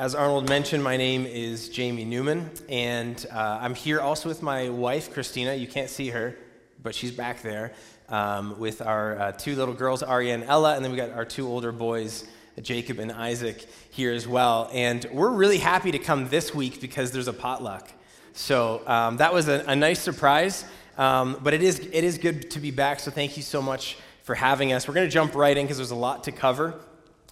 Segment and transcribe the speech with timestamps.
[0.00, 4.70] As Arnold mentioned, my name is Jamie Newman, and uh, I'm here also with my
[4.70, 5.52] wife, Christina.
[5.52, 6.38] You can't see her,
[6.82, 7.74] but she's back there
[8.08, 11.26] um, with our uh, two little girls, Aria and Ella, and then we got our
[11.26, 12.24] two older boys,
[12.62, 14.70] Jacob and Isaac, here as well.
[14.72, 17.92] And we're really happy to come this week because there's a potluck.
[18.32, 20.64] So um, that was a, a nice surprise,
[20.96, 23.98] um, but it is, it is good to be back, so thank you so much
[24.22, 24.88] for having us.
[24.88, 26.80] We're going to jump right in because there's a lot to cover.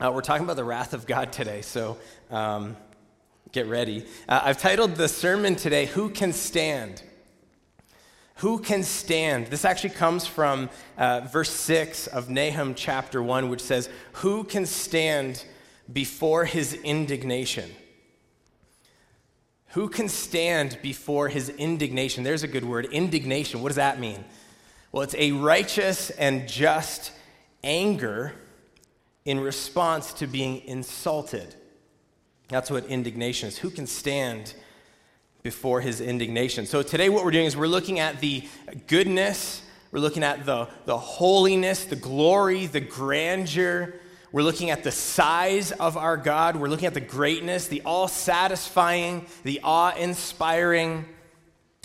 [0.00, 1.98] Uh, we're talking about the wrath of God today, so
[2.30, 2.77] um,
[3.50, 4.06] get ready.
[4.28, 7.02] Uh, I've titled the sermon today, Who Can Stand?
[8.36, 9.48] Who can stand?
[9.48, 14.64] This actually comes from uh, verse 6 of Nahum chapter 1, which says, Who can
[14.64, 15.44] stand
[15.92, 17.69] before his indignation?
[19.70, 22.22] Who can stand before his indignation?
[22.22, 23.60] There's a good word, indignation.
[23.60, 24.24] What does that mean?
[24.92, 27.10] Well, it's a righteous and just
[27.64, 28.34] anger
[29.29, 31.55] in response to being insulted.
[32.48, 33.59] That's what indignation is.
[33.59, 34.55] Who can stand
[35.43, 36.65] before his indignation?
[36.65, 38.49] So, today, what we're doing is we're looking at the
[38.87, 39.61] goodness,
[39.93, 43.97] we're looking at the, the holiness, the glory, the grandeur.
[44.33, 46.56] We're looking at the size of our God.
[46.56, 51.05] We're looking at the greatness, the all satisfying, the awe inspiring,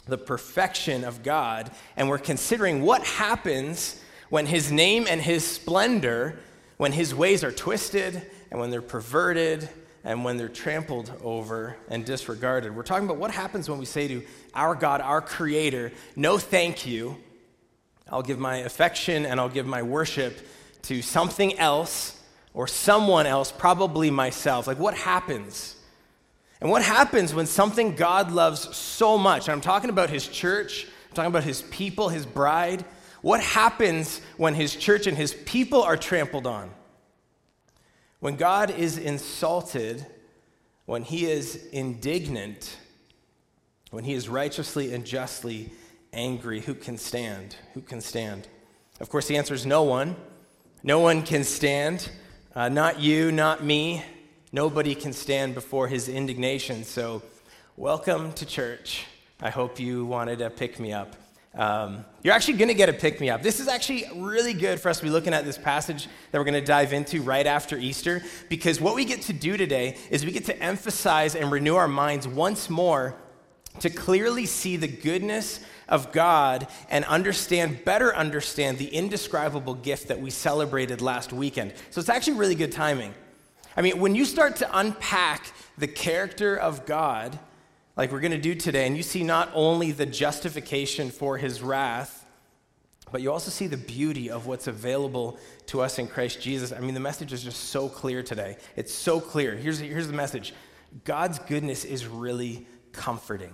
[0.06, 1.72] the perfection of God.
[1.98, 6.40] And we're considering what happens when his name and his splendor
[6.84, 8.22] when his ways are twisted
[8.52, 9.69] and when they're perverted
[10.03, 12.75] and when they're trampled over and disregarded.
[12.75, 14.22] We're talking about what happens when we say to
[14.53, 17.16] our God, our Creator, no thank you.
[18.09, 20.46] I'll give my affection and I'll give my worship
[20.81, 22.22] to something else
[22.53, 24.68] or someone else, probably myself.
[24.68, 25.78] Like, what happens?
[26.59, 30.85] And what happens when something God loves so much, and I'm talking about His church,
[31.08, 32.84] I'm talking about His people, His bride,
[33.23, 36.69] what happens when his church and his people are trampled on?
[38.19, 40.06] When God is insulted,
[40.85, 42.78] when he is indignant,
[43.91, 45.72] when he is righteously and justly
[46.11, 47.56] angry, who can stand?
[47.73, 48.50] Who can stand?
[49.00, 50.17] Of course, the answer is no one.
[50.84, 52.09] No one can stand.
[52.53, 54.03] Uh, not you, not me.
[54.51, 56.84] Nobody can stand before his indignation.
[56.84, 57.23] So,
[57.78, 59.05] welcome to church.
[59.41, 61.16] I hope you wanted to pick me up.
[61.56, 63.44] Um, you're actually going to get a pick me up.
[63.44, 66.46] This is actually really good for us to be looking at this passage that we're
[66.46, 70.25] going to dive into right after Easter because what we get to do today is
[70.25, 73.16] we get to emphasize and renew our minds once more
[73.80, 80.20] to clearly see the goodness of God and understand, better understand the indescribable gift that
[80.20, 81.74] we celebrated last weekend.
[81.91, 83.14] So it's actually really good timing.
[83.75, 87.38] I mean, when you start to unpack the character of God,
[87.96, 91.62] like we're going to do today, and you see not only the justification for his
[91.62, 92.26] wrath,
[93.12, 95.38] but you also see the beauty of what's available
[95.68, 96.72] to us in Christ Jesus.
[96.72, 98.58] I mean, the message is just so clear today.
[98.76, 99.56] It's so clear.
[99.56, 100.53] Here's, here's the message
[101.03, 103.53] God's goodness is really comforting.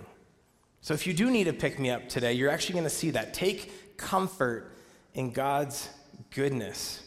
[0.80, 3.10] So if you do need a pick me up today, you're actually going to see
[3.10, 3.34] that.
[3.34, 4.74] Take comfort
[5.12, 5.90] in God's
[6.30, 7.02] goodness.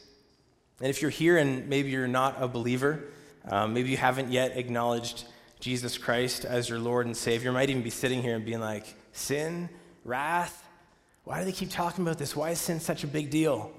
[0.79, 3.05] And if you're here and maybe you're not a believer,
[3.49, 5.25] um, maybe you haven't yet acknowledged
[5.63, 8.85] Jesus Christ as your Lord and Savior might even be sitting here and being like,
[9.13, 9.69] sin,
[10.03, 10.67] wrath,
[11.23, 12.35] why do they keep talking about this?
[12.35, 13.71] Why is sin such a big deal?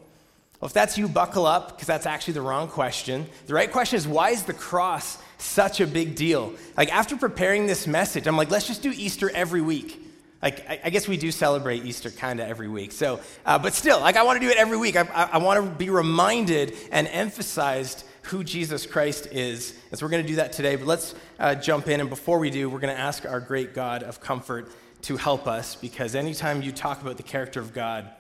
[0.61, 3.27] Well, if that's you, buckle up, because that's actually the wrong question.
[3.49, 6.55] The right question is, why is the cross such a big deal?
[6.75, 10.01] Like, after preparing this message, I'm like, let's just do Easter every week.
[10.41, 12.93] Like, I, I guess we do celebrate Easter kind of every week.
[12.93, 14.97] So, uh, but still, like, I want to do it every week.
[14.97, 19.79] I, I, I want to be reminded and emphasized who Jesus Christ is.
[19.91, 20.77] And so we're going to do that today.
[20.77, 22.01] But let's uh, jump in.
[22.01, 24.71] And before we do, we're going to ask our great God of comfort
[25.03, 28.11] to help us because anytime you talk about the character of God,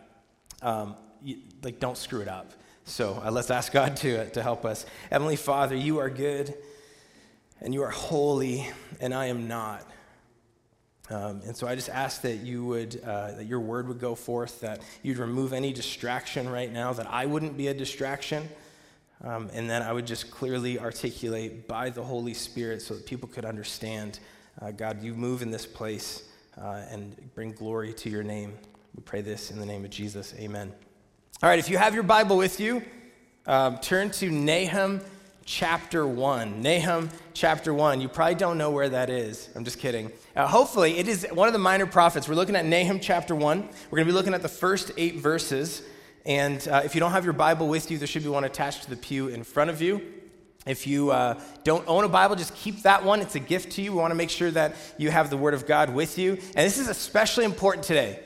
[0.62, 2.52] um, you, like, don't screw it up.
[2.84, 4.84] So uh, let's ask God to, uh, to help us.
[5.10, 6.54] Heavenly Father, you are good
[7.60, 8.68] and you are holy,
[9.00, 9.88] and I am not.
[11.08, 14.14] Um, and so I just ask that you would, uh, that your word would go
[14.14, 18.48] forth, that you'd remove any distraction right now, that I wouldn't be a distraction.
[19.24, 23.26] Um, and then I would just clearly articulate by the Holy Spirit so that people
[23.26, 24.20] could understand
[24.60, 26.28] uh, God, you move in this place
[26.60, 28.54] uh, and bring glory to your name.
[28.94, 30.34] We pray this in the name of Jesus.
[30.38, 30.72] Amen.
[31.42, 32.82] All right, if you have your Bible with you,
[33.46, 35.00] um, turn to Nahum
[35.44, 36.62] chapter 1.
[36.62, 38.00] Nahum chapter 1.
[38.00, 39.48] You probably don't know where that is.
[39.56, 40.12] I'm just kidding.
[40.36, 42.28] Uh, hopefully, it is one of the minor prophets.
[42.28, 43.68] We're looking at Nahum chapter 1.
[43.90, 45.82] We're going to be looking at the first eight verses.
[46.26, 48.84] And uh, if you don't have your Bible with you, there should be one attached
[48.84, 50.00] to the pew in front of you.
[50.66, 53.20] If you uh, don't own a Bible, just keep that one.
[53.20, 53.92] It's a gift to you.
[53.92, 56.32] We want to make sure that you have the Word of God with you.
[56.32, 58.20] And this is especially important today.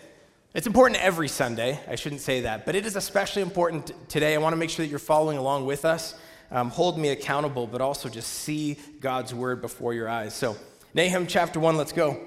[0.54, 1.80] It's important every Sunday.
[1.88, 4.34] I shouldn't say that, but it is especially important today.
[4.34, 6.14] I want to make sure that you're following along with us.
[6.50, 10.34] Um, hold me accountable, but also just see God's Word before your eyes.
[10.34, 10.56] So,
[10.94, 12.18] Nahum chapter 1, let's go.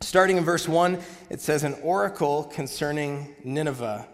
[0.00, 0.98] Starting in verse 1,
[1.30, 4.06] it says, An oracle concerning Nineveh,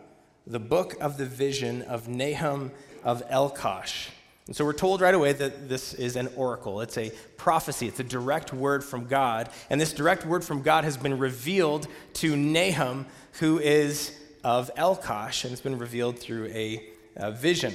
[0.47, 2.71] the book of the vision of Nahum
[3.03, 4.09] of Elkosh.
[4.47, 6.81] And so we're told right away that this is an oracle.
[6.81, 9.49] It's a prophecy, it's a direct word from God.
[9.71, 13.07] And this direct word from God has been revealed to Nahum,
[13.41, 17.75] who is of Elkosh, and it's been revealed through a, a vision.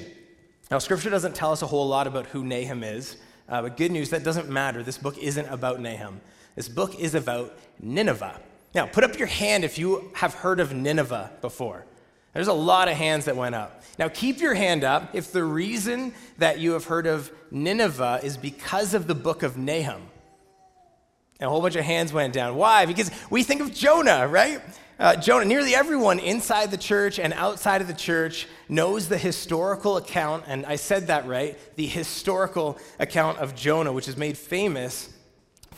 [0.70, 3.18] Now, scripture doesn't tell us a whole lot about who Nahum is,
[3.50, 4.82] uh, but good news, that doesn't matter.
[4.82, 6.22] This book isn't about Nahum,
[6.56, 8.40] this book is about Nineveh.
[8.74, 11.86] Now, put up your hand if you have heard of Nineveh before.
[12.34, 13.84] There's a lot of hands that went up.
[14.00, 18.38] Now, keep your hand up if the reason that you have heard of Nineveh is
[18.38, 20.02] because of the book of Nahum.
[21.40, 22.56] And a whole bunch of hands went down.
[22.56, 22.86] Why?
[22.86, 24.62] Because we think of Jonah, right?
[24.98, 29.98] Uh, Jonah, nearly everyone inside the church and outside of the church knows the historical
[29.98, 35.11] account, and I said that right, the historical account of Jonah, which is made famous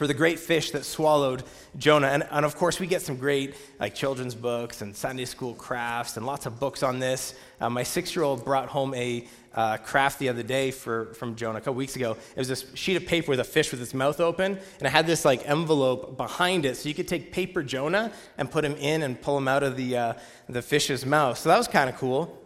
[0.03, 1.43] for the great fish that swallowed
[1.77, 2.07] Jonah.
[2.07, 6.17] And, and, of course, we get some great like children's books and Sunday school crafts
[6.17, 7.35] and lots of books on this.
[7.61, 11.61] Uh, my six-year-old brought home a uh, craft the other day for, from Jonah a
[11.61, 12.17] couple weeks ago.
[12.35, 14.89] It was this sheet of paper with a fish with its mouth open, and it
[14.89, 18.75] had this like envelope behind it, so you could take paper Jonah and put him
[18.75, 20.13] in and pull him out of the uh,
[20.49, 21.37] the fish's mouth.
[21.37, 22.37] So that was kind of cool.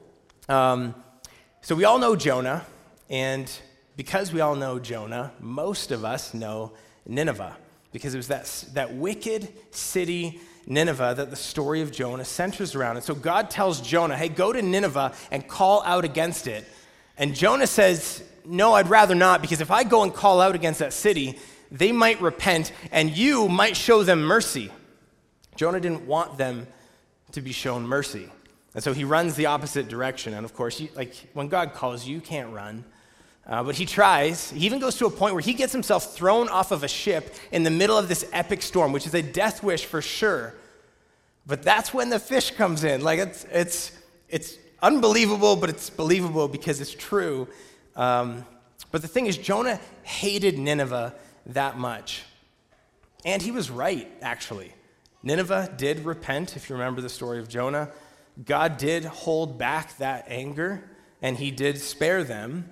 [0.47, 0.93] Um,
[1.61, 2.67] so we all know Jonah,
[3.09, 3.51] and
[3.95, 6.73] because we all know Jonah, most of us know
[7.07, 7.55] Nineveh,
[7.91, 12.97] because it was that, that wicked city, Nineveh, that the story of Jonah centers around.
[12.97, 16.65] And so God tells Jonah, hey, go to Nineveh and call out against it.
[17.17, 20.79] And Jonah says, no, I'd rather not, because if I go and call out against
[20.79, 21.39] that city,
[21.71, 24.71] they might repent and you might show them mercy.
[25.55, 26.67] Jonah didn't want them
[27.31, 28.29] to be shown mercy.
[28.73, 30.33] And so he runs the opposite direction.
[30.33, 32.85] And of course, you, like when God calls you, you can't run.
[33.47, 34.51] Uh, but he tries.
[34.51, 37.33] He even goes to a point where he gets himself thrown off of a ship
[37.51, 40.53] in the middle of this epic storm, which is a death wish for sure.
[41.45, 43.01] But that's when the fish comes in.
[43.01, 43.93] Like it's, it's,
[44.27, 47.47] it's unbelievable, but it's believable because it's true.
[47.95, 48.45] Um,
[48.91, 51.15] but the thing is, Jonah hated Nineveh
[51.47, 52.23] that much.
[53.23, 54.73] And he was right, actually.
[55.23, 57.89] Nineveh did repent, if you remember the story of Jonah.
[58.45, 60.83] God did hold back that anger,
[61.21, 62.69] and he did spare them.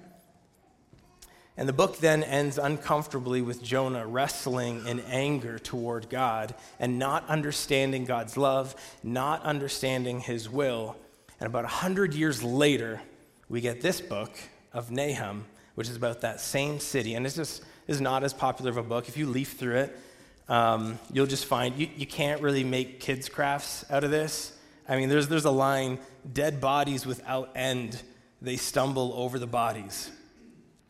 [1.57, 7.27] And the book then ends uncomfortably with Jonah wrestling in anger toward God and not
[7.29, 10.97] understanding God's love, not understanding his will.
[11.39, 13.01] And about 100 years later,
[13.47, 14.31] we get this book
[14.73, 17.15] of Nahum, which is about that same city.
[17.15, 19.07] And it's just is not as popular of a book.
[19.07, 19.99] If you leaf through it,
[20.47, 24.51] um, you'll just find you, you can't really make kids' crafts out of this.
[24.87, 25.99] I mean, there's, there's a line
[26.31, 28.01] dead bodies without end,
[28.41, 30.11] they stumble over the bodies.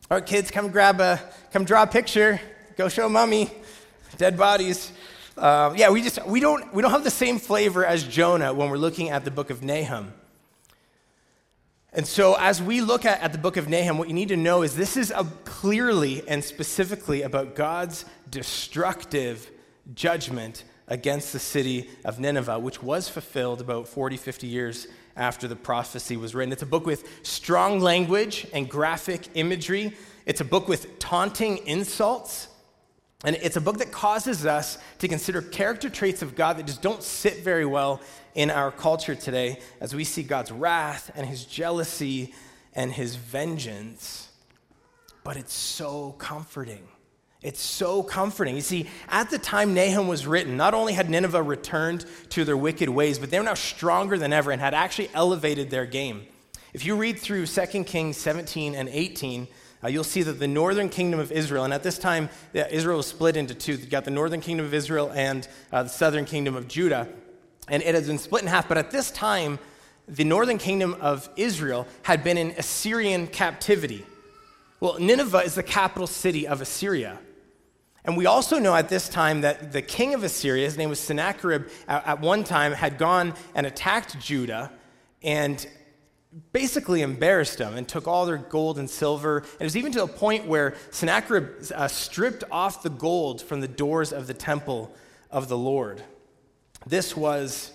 [0.08, 1.20] All right, kids, come grab a,
[1.52, 2.40] come draw a picture.
[2.76, 3.50] Go show mommy.
[4.18, 4.92] Dead bodies.
[5.36, 8.70] Uh, yeah, we just we don't we don't have the same flavor as Jonah when
[8.70, 10.12] we're looking at the book of Nahum.
[11.92, 14.36] And so, as we look at, at the book of Nahum, what you need to
[14.36, 15.12] know is this is
[15.44, 19.50] clearly and specifically about God's destructive
[19.92, 25.56] judgment against the city of Nineveh, which was fulfilled about 40, 50 years after the
[25.56, 26.52] prophecy was written.
[26.52, 29.96] It's a book with strong language and graphic imagery.
[30.26, 32.48] It's a book with taunting insults.
[33.24, 36.82] And it's a book that causes us to consider character traits of God that just
[36.82, 38.00] don't sit very well
[38.34, 42.34] in our culture today as we see God's wrath and his jealousy
[42.74, 44.28] and his vengeance.
[45.24, 46.86] But it's so comforting.
[47.46, 48.56] It's so comforting.
[48.56, 52.56] You see, at the time Nahum was written, not only had Nineveh returned to their
[52.56, 56.26] wicked ways, but they were now stronger than ever and had actually elevated their game.
[56.72, 59.46] If you read through 2 Kings 17 and 18,
[59.84, 63.06] uh, you'll see that the northern kingdom of Israel, and at this time, Israel was
[63.06, 63.74] split into two.
[63.74, 67.08] You got the northern kingdom of Israel and uh, the southern kingdom of Judah.
[67.68, 68.66] And it has been split in half.
[68.66, 69.60] But at this time,
[70.08, 74.04] the northern kingdom of Israel had been in Assyrian captivity.
[74.80, 77.20] Well, Nineveh is the capital city of Assyria.
[78.06, 81.00] And we also know at this time that the king of Assyria, his name was
[81.00, 84.70] Sennacherib, at one time had gone and attacked Judah
[85.22, 85.66] and
[86.52, 89.38] basically embarrassed them and took all their gold and silver.
[89.38, 93.60] And it was even to a point where Sennacherib uh, stripped off the gold from
[93.60, 94.94] the doors of the temple
[95.30, 96.02] of the Lord.
[96.86, 97.72] This was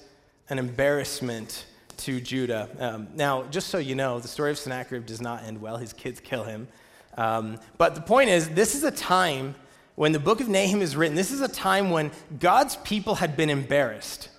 [0.49, 1.65] an embarrassment
[1.97, 2.69] to Judah.
[2.79, 5.75] Um, now, just so you know, the story of Sennacherib does not end well.
[5.77, 6.69] His kids kill him.
[7.17, 9.55] Um, but the point is, this is a time
[10.01, 13.37] when the book of Nahum is written, this is a time when God's people had
[13.37, 14.29] been embarrassed.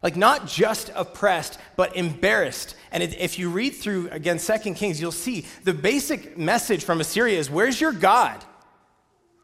[0.00, 2.76] Like, not just oppressed, but embarrassed.
[2.92, 7.36] And if you read through, again, Second Kings, you'll see the basic message from Assyria
[7.36, 8.44] is where's your God?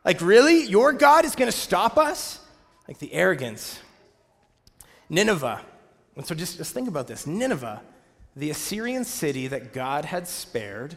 [0.04, 0.62] Like, really?
[0.62, 2.38] Your God is going to stop us?
[2.86, 3.80] Like the arrogance.
[5.08, 5.60] Nineveh.
[6.14, 7.82] And so just, just think about this Nineveh,
[8.36, 10.96] the Assyrian city that God had spared,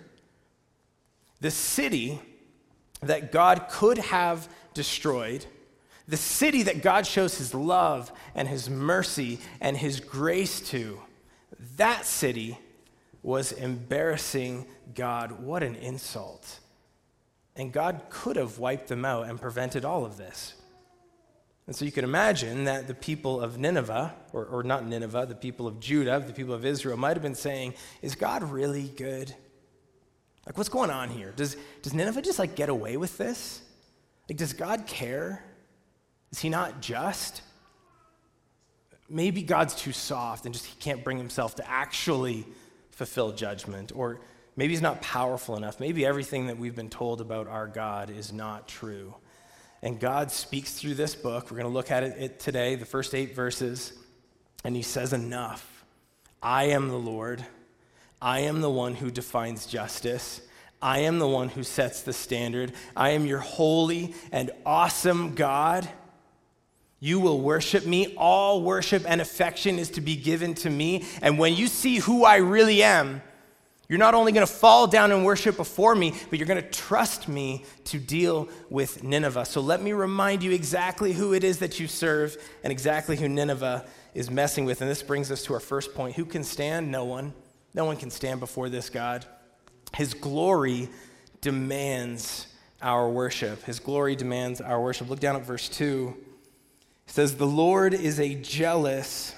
[1.39, 2.21] the city
[3.01, 5.45] that God could have destroyed
[6.11, 10.99] the city that God shows his love and his mercy and his grace to,
[11.77, 12.57] that city
[13.23, 15.31] was embarrassing God.
[15.31, 16.59] What an insult.
[17.55, 20.55] And God could have wiped them out and prevented all of this.
[21.65, 25.35] And so you can imagine that the people of Nineveh, or, or not Nineveh, the
[25.35, 29.33] people of Judah, the people of Israel, might have been saying, Is God really good?
[30.45, 31.33] Like, what's going on here?
[31.35, 33.61] Does, does Nineveh just like get away with this?
[34.27, 35.43] Like, does God care?
[36.31, 37.41] Is he not just?
[39.09, 42.45] Maybe God's too soft and just he can't bring himself to actually
[42.91, 43.91] fulfill judgment.
[43.93, 44.21] Or
[44.55, 45.79] maybe he's not powerful enough.
[45.79, 49.13] Maybe everything that we've been told about our God is not true.
[49.83, 51.51] And God speaks through this book.
[51.51, 53.93] We're going to look at it today, the first eight verses.
[54.63, 55.67] And he says, Enough.
[56.41, 57.43] I am the Lord.
[58.21, 60.41] I am the one who defines justice.
[60.81, 62.73] I am the one who sets the standard.
[62.95, 65.89] I am your holy and awesome God.
[66.99, 68.15] You will worship me.
[68.15, 71.05] All worship and affection is to be given to me.
[71.21, 73.23] And when you see who I really am,
[73.89, 76.69] you're not only going to fall down and worship before me, but you're going to
[76.69, 79.45] trust me to deal with Nineveh.
[79.45, 83.27] So let me remind you exactly who it is that you serve and exactly who
[83.27, 84.81] Nineveh is messing with.
[84.81, 86.15] And this brings us to our first point.
[86.15, 86.91] Who can stand?
[86.91, 87.33] No one.
[87.73, 89.25] No one can stand before this God.
[89.95, 90.89] His glory
[91.41, 92.47] demands
[92.81, 93.63] our worship.
[93.63, 95.09] His glory demands our worship.
[95.09, 96.15] Look down at verse 2.
[97.07, 99.35] It says, The Lord is a jealous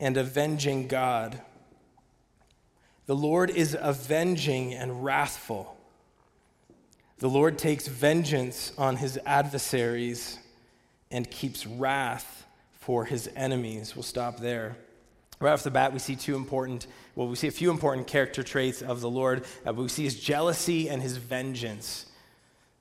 [0.00, 1.40] and avenging God.
[3.06, 5.76] The Lord is avenging and wrathful.
[7.18, 10.38] The Lord takes vengeance on his adversaries
[11.10, 13.94] and keeps wrath for his enemies.
[13.94, 14.76] We'll stop there.
[15.38, 18.42] Right off the bat, we see two important, well, we see a few important character
[18.42, 19.44] traits of the Lord.
[19.66, 22.06] Uh, we see his jealousy and his vengeance.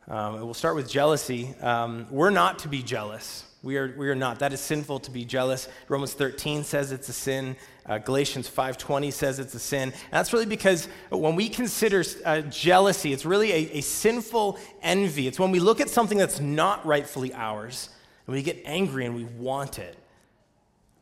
[0.08, 1.54] Um, we'll start with jealousy.
[1.62, 3.44] Um, we're not to be jealous.
[3.62, 4.40] We are, we are not.
[4.40, 5.68] That is sinful to be jealous.
[5.90, 7.58] Romans 13 says it's a sin.
[7.88, 9.90] Uh, Galatians 5.20 says it's a sin.
[9.90, 15.28] And that's really because when we consider uh, jealousy, it's really a, a sinful envy.
[15.28, 17.90] It's when we look at something that's not rightfully ours
[18.28, 19.98] and we get angry and we want it.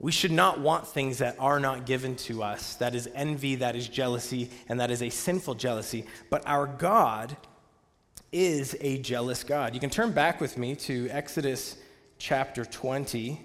[0.03, 2.75] We should not want things that are not given to us.
[2.75, 6.05] That is envy, that is jealousy, and that is a sinful jealousy.
[6.29, 7.37] But our God
[8.29, 9.73] is a jealous God.
[9.73, 11.77] You can turn back with me to Exodus
[12.17, 13.39] chapter 20.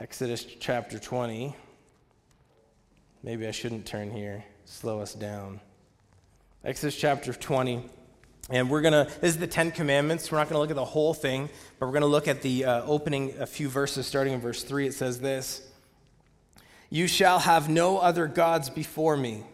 [0.00, 1.54] Exodus chapter 20.
[3.22, 5.60] Maybe I shouldn't turn here, slow us down.
[6.64, 7.88] Exodus chapter 20.
[8.50, 10.32] And we're going to, this is the Ten Commandments.
[10.32, 12.40] We're not going to look at the whole thing, but we're going to look at
[12.40, 14.86] the uh, opening, a few verses starting in verse 3.
[14.86, 15.68] It says this
[16.88, 19.44] You shall have no other gods before me.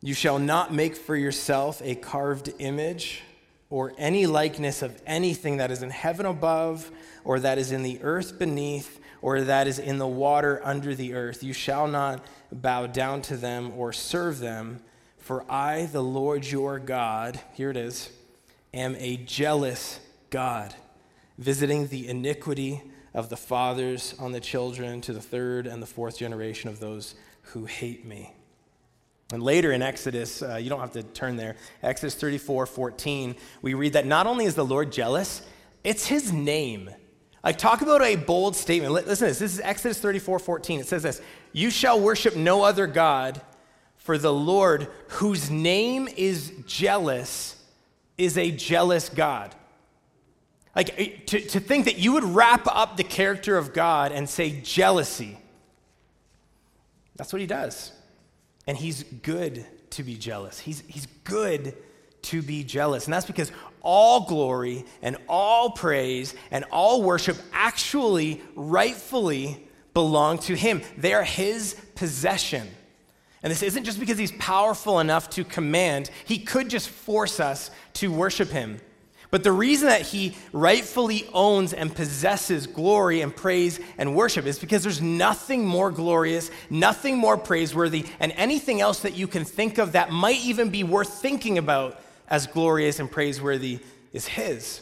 [0.00, 3.22] You shall not make for yourself a carved image
[3.68, 6.90] or any likeness of anything that is in heaven above,
[7.24, 11.14] or that is in the earth beneath, or that is in the water under the
[11.14, 11.42] earth.
[11.42, 14.80] You shall not bow down to them or serve them,
[15.24, 18.10] for I, the Lord your God, here it is,
[18.74, 20.74] am a jealous God,
[21.38, 22.82] visiting the iniquity
[23.14, 27.14] of the fathers on the children to the third and the fourth generation of those
[27.40, 28.34] who hate me.
[29.32, 33.72] And later in Exodus, uh, you don't have to turn there, Exodus 34 14, we
[33.72, 35.40] read that not only is the Lord jealous,
[35.84, 36.90] it's his name.
[37.42, 38.92] Like, talk about a bold statement.
[38.92, 39.38] Listen to this.
[39.38, 40.80] This is Exodus 34 14.
[40.80, 41.22] It says this
[41.54, 43.40] You shall worship no other God,
[44.04, 47.56] for the Lord, whose name is jealous,
[48.18, 49.54] is a jealous God.
[50.76, 54.28] Like, eh, to, to think that you would wrap up the character of God and
[54.28, 55.38] say jealousy,
[57.16, 57.92] that's what he does.
[58.66, 60.58] And he's good to be jealous.
[60.58, 61.74] He's, he's good
[62.24, 63.06] to be jealous.
[63.06, 70.54] And that's because all glory and all praise and all worship actually, rightfully belong to
[70.54, 70.82] him.
[70.98, 72.68] They are his possession.
[73.44, 77.70] And this isn't just because he's powerful enough to command, he could just force us
[77.94, 78.80] to worship him.
[79.30, 84.58] But the reason that he rightfully owns and possesses glory and praise and worship is
[84.58, 89.76] because there's nothing more glorious, nothing more praiseworthy, and anything else that you can think
[89.76, 93.80] of that might even be worth thinking about as glorious and praiseworthy
[94.14, 94.80] is his.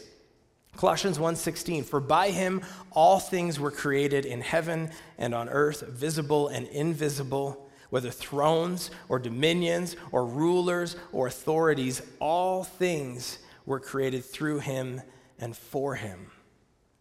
[0.77, 6.47] Colossians 1:16 For by him all things were created in heaven and on earth visible
[6.47, 7.62] and invisible
[7.93, 14.99] whether thrones or dominions or rulers or authorities all things were created through him
[15.37, 16.31] and for him.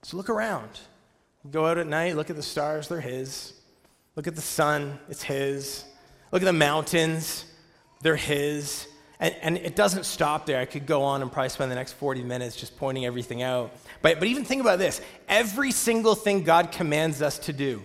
[0.03, 0.69] So look around.
[1.51, 3.55] Go out at night, look at the stars, they're his.
[4.17, 5.87] Look at the sun, it's his.
[6.31, 7.47] Look at the mountains,
[8.03, 8.87] they're his.
[9.19, 10.61] And, and, it doesn't stop there.
[10.61, 13.73] I could go on and probably spend the next 40 minutes just pointing everything out.
[14.03, 17.83] But, but even think about this every single thing God commands us to do,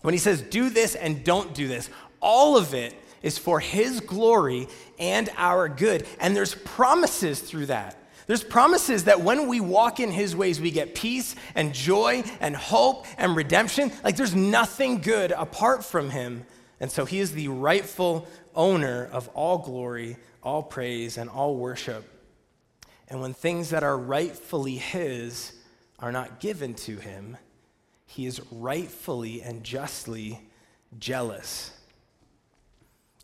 [0.00, 1.90] when He says, do this and don't do this,
[2.20, 6.06] all of it is for His glory and our good.
[6.20, 7.96] And there's promises through that.
[8.26, 12.54] There's promises that when we walk in His ways, we get peace and joy and
[12.54, 13.90] hope and redemption.
[14.04, 16.44] Like there's nothing good apart from Him.
[16.78, 22.04] And so He is the rightful owner of all glory all praise and all worship.
[23.08, 25.52] And when things that are rightfully His
[25.98, 27.36] are not given to Him,
[28.06, 30.40] He is rightfully and justly
[30.98, 31.77] jealous.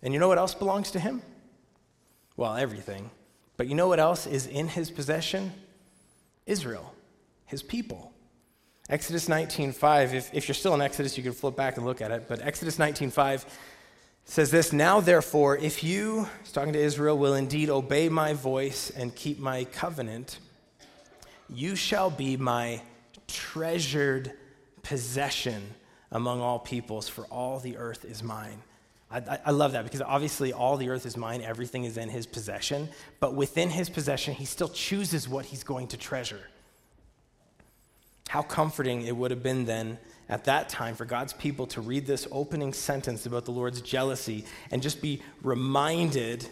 [0.04, 1.22] And you know what else belongs to Him?
[2.36, 3.10] Well, everything.
[3.56, 5.52] But you know what else is in His possession?
[6.46, 6.94] Israel,
[7.46, 8.12] His people.
[8.90, 10.12] Exodus 19:5.
[10.12, 12.28] If, if you're still in Exodus, you can flip back and look at it.
[12.28, 13.46] But Exodus 19:5
[14.26, 18.90] says this Now, therefore, if you, he's talking to Israel, will indeed obey my voice
[18.90, 20.38] and keep my covenant,
[21.48, 22.82] you shall be my
[23.26, 24.32] treasured
[24.82, 25.62] possession
[26.12, 28.62] among all peoples, for all the earth is mine.
[29.14, 32.26] I, I, love that because obviously all the earth is mine, everything is in his
[32.26, 32.88] possession,
[33.20, 36.40] but within his possession, he still chooses what he's going to treasure.
[38.28, 39.98] How comforting it would have been then
[40.28, 44.44] at that time for God's people to read this opening sentence about the Lord's jealousy
[44.72, 46.48] and just be reminded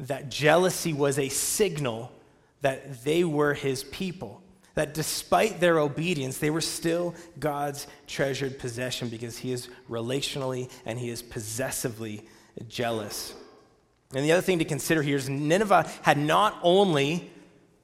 [0.00, 2.10] that jealousy was a signal
[2.62, 4.41] that they were his people.
[4.74, 10.98] That despite their obedience, they were still God's treasured possession because he is relationally and
[10.98, 12.24] he is possessively
[12.68, 13.34] jealous.
[14.14, 17.30] And the other thing to consider here is Nineveh had not only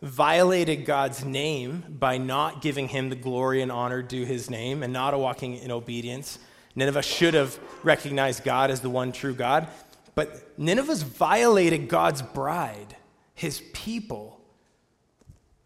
[0.02, 4.92] violated God's name by not giving him the glory and honor due his name and
[4.92, 6.38] not walking in obedience.
[6.74, 9.68] Nineveh should have recognized God as the one true God.
[10.14, 12.96] But Nineveh's violated God's bride,
[13.34, 14.37] his people.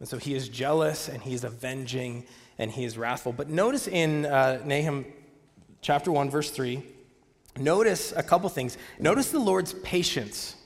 [0.03, 2.25] And so he is jealous and he is avenging
[2.59, 3.31] and he is wrathful.
[3.31, 5.05] But notice in uh, Nahum
[5.79, 6.83] chapter 1, verse 3,
[7.57, 8.77] notice a couple things.
[8.99, 10.57] Notice the Lord's patience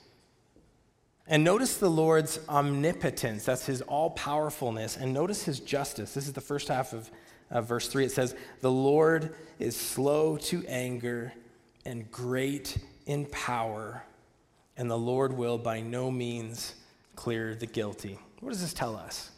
[1.28, 6.16] and notice the Lord's omnipotence, that's his all powerfulness, and notice his justice.
[6.16, 7.12] This is the first half of
[7.52, 8.06] uh, verse 3.
[8.06, 11.32] It says, The Lord is slow to anger
[11.86, 14.02] and great in power,
[14.78, 16.74] and the Lord will by no means
[17.16, 18.18] clear the guilty.
[18.40, 19.32] What does this tell us?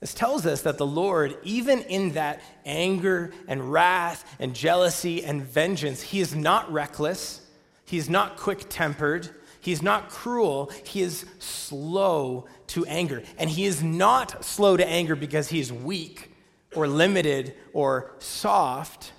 [0.00, 5.42] This tells us that the Lord, even in that anger and wrath and jealousy and
[5.42, 7.42] vengeance, he is not reckless,
[7.84, 9.28] he is not quick tempered.
[9.60, 13.22] He is not cruel, he is slow to anger.
[13.36, 16.32] And he is not slow to anger because he is weak
[16.74, 19.12] or limited or soft.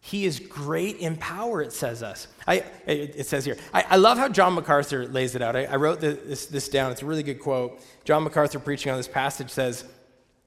[0.00, 2.26] He is great in power, it says us.
[2.46, 3.56] I, it says here.
[3.74, 5.56] I, I love how John MacArthur lays it out.
[5.56, 6.90] I, I wrote this, this down.
[6.90, 7.80] It's a really good quote.
[8.04, 9.84] John MacArthur, preaching on this passage, says,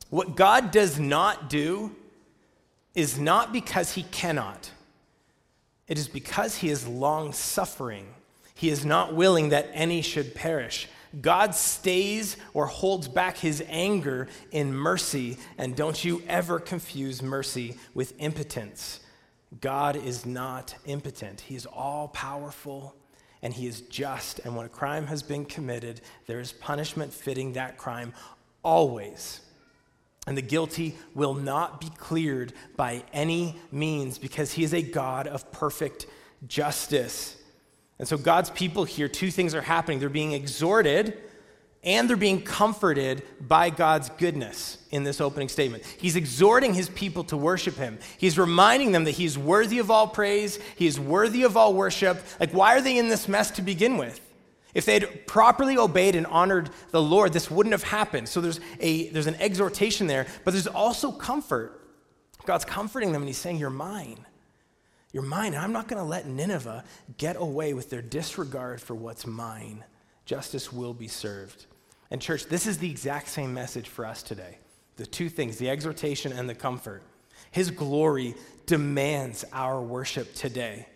[0.10, 1.96] What God does not do
[2.96, 4.72] is not because he cannot,
[5.88, 8.08] it is because he is long suffering
[8.63, 10.88] he is not willing that any should perish.
[11.22, 17.78] God stays or holds back his anger in mercy, and don't you ever confuse mercy
[17.94, 19.00] with impotence.
[19.62, 22.96] God is not impotent, He is all powerful
[23.42, 24.39] and He is just.
[24.39, 28.13] And when a crime has been committed, there is punishment fitting that crime
[28.63, 29.42] always.
[30.26, 35.28] And the guilty will not be cleared by any means because He is a God
[35.28, 36.08] of perfect
[36.48, 37.36] justice.
[38.00, 40.00] And so, God's people here, two things are happening.
[40.00, 41.22] They're being exhorted
[41.84, 45.84] and they're being comforted by God's goodness in this opening statement.
[45.98, 48.00] He's exhorting his people to worship him.
[48.17, 52.24] He's reminding them that he's worthy of all praise, he is worthy of all worship.
[52.39, 54.19] Like, why are they in this mess to begin with?
[54.74, 58.28] If they'd properly obeyed and honored the Lord, this wouldn't have happened.
[58.28, 61.82] So there's, a, there's an exhortation there, but there's also comfort
[62.46, 64.26] God's comforting them and he's saying, You're mine.
[65.12, 65.54] You're mine.
[65.54, 66.84] And I'm not going to let Nineveh
[67.17, 69.84] get away with their disregard for what's mine.
[70.26, 71.67] Justice will be served.
[72.13, 74.60] And, church, this is the exact same message for us today
[74.97, 77.02] the two things, the exhortation and the comfort.
[77.49, 78.36] His glory
[78.67, 80.88] demands our worship today.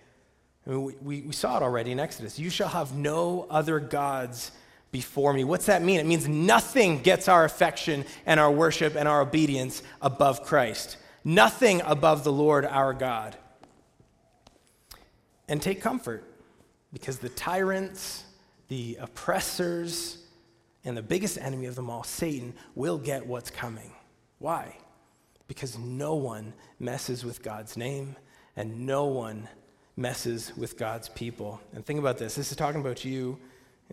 [0.66, 2.38] I mean, we, we saw it already in Exodus.
[2.38, 4.52] You shall have no other gods
[4.92, 5.44] before me.
[5.44, 6.00] What's that mean?
[6.00, 11.82] It means nothing gets our affection and our worship and our obedience above Christ, nothing
[11.82, 13.36] above the Lord our God.
[15.48, 16.24] And take comfort
[16.94, 18.24] because the tyrants,
[18.68, 20.20] the oppressors,
[20.88, 23.92] and the biggest enemy of them all, Satan, will get what's coming.
[24.40, 24.78] Why?
[25.50, 28.16] Because no one messes with God's name
[28.56, 29.50] and no one
[29.98, 31.60] messes with God's people.
[31.74, 33.38] And think about this this is talking about you,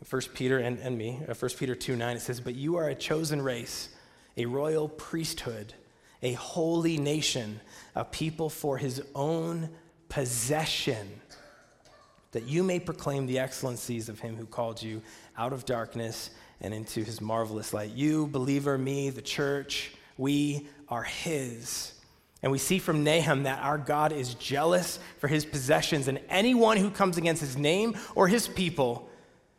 [0.09, 1.21] 1 Peter and, and me.
[1.27, 3.89] 1 uh, Peter 2 9, it says, But you are a chosen race,
[4.37, 5.75] a royal priesthood,
[6.23, 7.61] a holy nation,
[7.97, 9.69] a people for his own
[10.09, 11.21] possession,
[12.31, 15.03] that you may proclaim the excellencies of him who called you
[15.37, 16.31] out of darkness
[16.65, 17.91] and into his marvelous light.
[17.91, 21.93] You, believer, me, the church, we are his.
[22.43, 26.79] And we see from Nahum that our God is jealous for his possessions, and anyone
[26.79, 29.11] who comes against his name or his people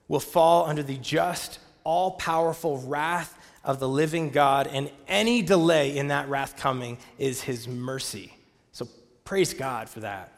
[0.08, 5.96] will fall under the just, all powerful wrath of the living God, and any delay
[5.96, 8.36] in that wrath coming is his mercy.
[8.72, 8.88] So
[9.24, 10.32] praise God for that.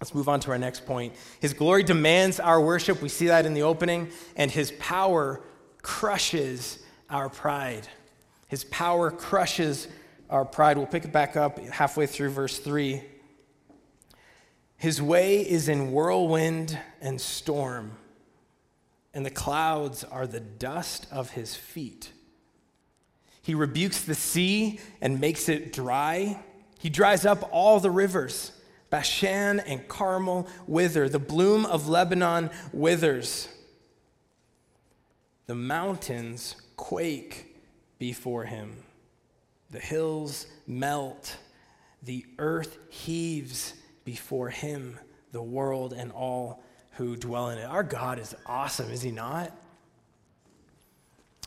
[0.00, 1.14] Let's move on to our next point.
[1.40, 3.02] His glory demands our worship.
[3.02, 5.42] We see that in the opening, and his power
[5.82, 6.78] crushes
[7.10, 7.86] our pride.
[8.48, 9.88] His power crushes
[10.30, 10.78] our pride.
[10.78, 13.02] We'll pick it back up halfway through verse 3.
[14.76, 17.92] His way is in whirlwind and storm,
[19.14, 22.10] and the clouds are the dust of his feet.
[23.42, 26.42] He rebukes the sea and makes it dry.
[26.78, 28.52] He dries up all the rivers.
[28.90, 31.08] Bashan and Carmel wither.
[31.08, 33.48] The bloom of Lebanon withers.
[35.46, 37.56] The mountains quake
[37.98, 38.76] before him.
[39.70, 41.36] The hills melt.
[42.02, 43.74] The earth heaves
[44.04, 44.98] before him,
[45.30, 47.64] the world and all who dwell in it.
[47.64, 49.52] Our God is awesome, is he not?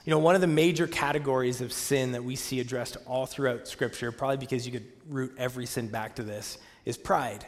[0.06, 3.68] You know, one of the major categories of sin that we see addressed all throughout
[3.68, 7.46] Scripture, probably because you could root every sin back to this, is pride.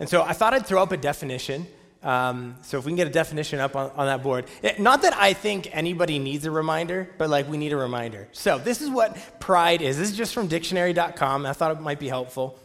[0.00, 1.66] And so I thought I'd throw up a definition
[2.02, 4.46] um, so if we can get a definition up on, on that board.
[4.62, 8.28] It, not that I think anybody needs a reminder, but like we need a reminder.
[8.32, 9.98] So this is what pride is.
[9.98, 11.46] This is just from dictionary.com.
[11.46, 12.58] I thought it might be helpful.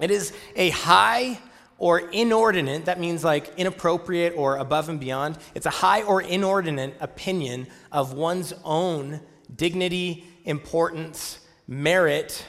[0.00, 1.38] It is a high
[1.78, 5.38] or inordinate, that means like inappropriate or above and beyond.
[5.54, 9.20] It's a high or inordinate opinion of one's own
[9.54, 12.44] dignity, importance, merit,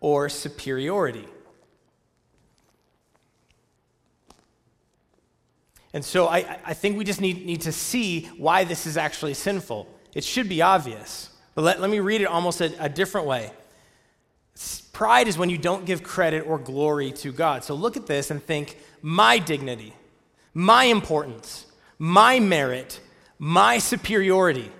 [0.00, 1.26] or superiority.
[5.92, 9.34] And so I, I think we just need, need to see why this is actually
[9.34, 9.88] sinful.
[10.14, 11.30] It should be obvious.
[11.54, 13.52] But let, let me read it almost a, a different way.
[14.92, 17.62] Pride is when you don't give credit or glory to God.
[17.62, 19.94] So look at this and think my dignity,
[20.54, 21.66] my importance,
[21.98, 22.98] my merit,
[23.38, 24.72] my superiority.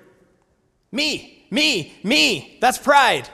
[0.91, 2.59] Me, me, me.
[2.61, 3.29] That's pride.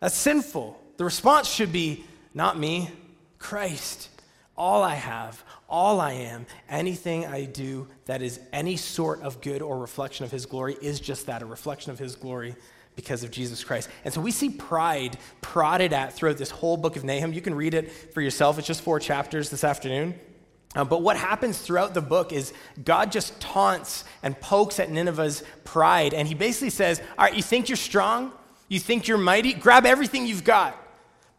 [0.00, 0.80] That's sinful.
[0.96, 2.90] The response should be not me,
[3.38, 4.08] Christ.
[4.56, 9.62] All I have, all I am, anything I do that is any sort of good
[9.62, 12.54] or reflection of His glory is just that a reflection of His glory
[12.94, 13.88] because of Jesus Christ.
[14.04, 17.32] And so we see pride prodded at throughout this whole book of Nahum.
[17.32, 20.14] You can read it for yourself, it's just four chapters this afternoon.
[20.74, 22.52] Uh, but what happens throughout the book is
[22.84, 26.14] God just taunts and pokes at Nineveh's pride.
[26.14, 28.32] And he basically says, All right, you think you're strong?
[28.68, 29.52] You think you're mighty?
[29.52, 30.78] Grab everything you've got.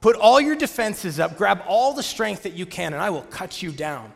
[0.01, 1.37] Put all your defenses up.
[1.37, 4.11] Grab all the strength that you can, and I will cut you down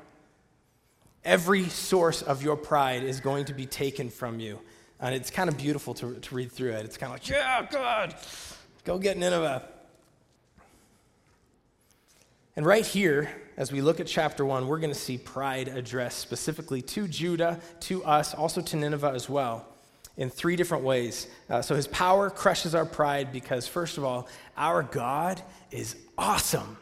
[1.24, 4.60] every source of your pride is going to be taken from you.
[5.00, 6.86] And it's kind of beautiful to, to read through it.
[6.86, 8.16] It's kind of like, yeah, God,
[8.84, 9.64] go get Nineveh.
[12.56, 16.18] And right here, as we look at chapter one, we're going to see pride addressed
[16.18, 19.68] specifically to Judah, to us, also to Nineveh as well,
[20.18, 21.28] in three different ways.
[21.48, 24.28] Uh, so his power crushes our pride because, first of all,
[24.58, 26.78] our God is awesome.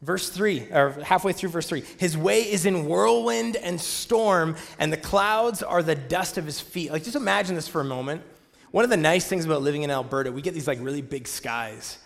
[0.00, 1.82] Verse 3, or halfway through verse 3.
[1.98, 6.60] His way is in whirlwind and storm, and the clouds are the dust of his
[6.60, 6.92] feet.
[6.92, 8.22] Like, just imagine this for a moment.
[8.70, 11.26] One of the nice things about living in Alberta, we get these like really big
[11.26, 11.98] skies.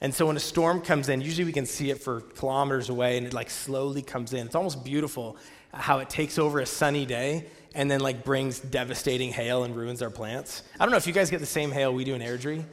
[0.00, 3.18] And so when a storm comes in, usually we can see it for kilometers away
[3.18, 4.46] and it like slowly comes in.
[4.46, 5.36] It's almost beautiful
[5.72, 10.02] how it takes over a sunny day and then like brings devastating hail and ruins
[10.02, 10.62] our plants.
[10.78, 12.64] I don't know if you guys get the same hail we do in Airdrie,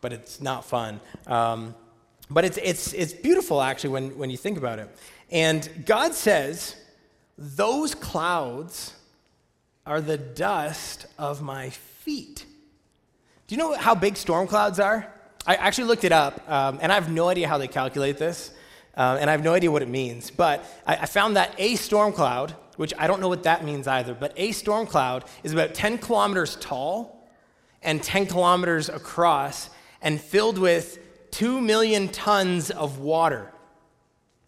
[0.00, 1.00] but it's not fun.
[1.26, 1.74] Um,
[2.30, 4.88] But it's, it's, it's beautiful, actually, when, when you think about it.
[5.30, 6.76] And God says,
[7.36, 8.94] Those clouds
[9.84, 12.46] are the dust of my feet.
[13.48, 15.12] Do you know how big storm clouds are?
[15.46, 18.52] I actually looked it up, um, and I have no idea how they calculate this,
[18.96, 20.30] uh, and I have no idea what it means.
[20.30, 23.88] But I, I found that a storm cloud, which I don't know what that means
[23.88, 27.28] either, but a storm cloud is about 10 kilometers tall
[27.82, 29.70] and 10 kilometers across
[30.02, 30.98] and filled with
[31.30, 33.52] 2 million tons of water.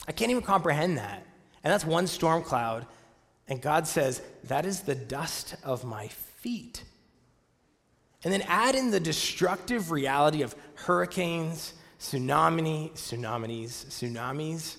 [0.06, 1.26] I can't even comprehend that.
[1.64, 2.86] And that's one storm cloud.
[3.48, 6.82] And God says, That is the dust of my feet.
[8.24, 14.76] And then add in the destructive reality of hurricanes, tsunami, tsunamis, tsunamis.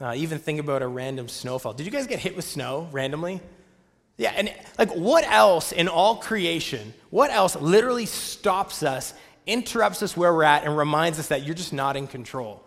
[0.00, 1.72] Uh, even think about a random snowfall.
[1.72, 3.40] Did you guys get hit with snow randomly?
[4.18, 9.14] Yeah, and like what else in all creation, what else literally stops us,
[9.46, 12.64] interrupts us where we're at, and reminds us that you're just not in control?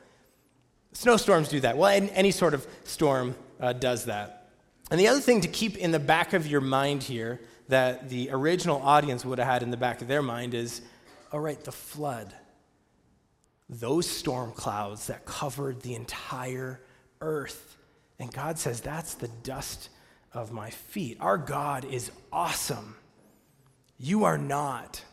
[0.94, 1.78] Snowstorms do that.
[1.78, 4.50] Well, any sort of storm uh, does that.
[4.90, 8.30] And the other thing to keep in the back of your mind here that the
[8.32, 10.82] original audience would have had in the back of their mind is
[11.32, 12.34] all right, the flood.
[13.70, 16.82] Those storm clouds that covered the entire
[17.22, 17.78] earth.
[18.18, 19.90] And God says, that's the dust
[20.34, 21.18] of my feet.
[21.20, 22.96] Our God is awesome.
[24.00, 25.04] You are not.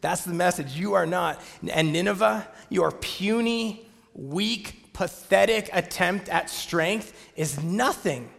[0.00, 0.74] That's the message.
[0.74, 1.40] You are not.
[1.70, 8.30] And Nineveh, your puny, weak, pathetic attempt at strength is nothing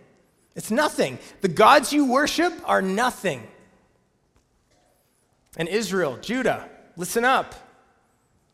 [0.60, 1.20] it's nothing.
[1.40, 3.48] The gods you worship are nothing.
[5.56, 7.56] And Israel, Judah, listen up.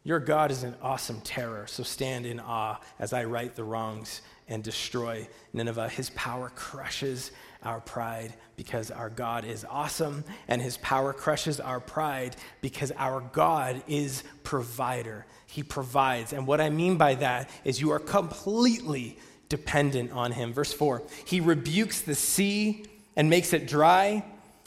[0.03, 4.21] Your God is an awesome terror, so stand in awe as I right the wrongs
[4.47, 5.89] and destroy Nineveh.
[5.89, 7.31] His power crushes
[7.65, 13.21] our pride because our God is awesome, and his power crushes our pride because our
[13.33, 15.25] God is provider.
[15.47, 16.33] He provides.
[16.33, 19.17] And what I mean by that is you are completely
[19.49, 20.53] dependent on him.
[20.53, 24.23] Verse 4 He rebukes the sea and makes it dry.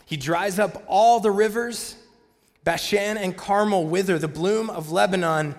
[0.07, 1.97] He dries up all the rivers.
[2.65, 4.19] Bashan and Carmel wither.
[4.19, 5.55] The bloom of Lebanon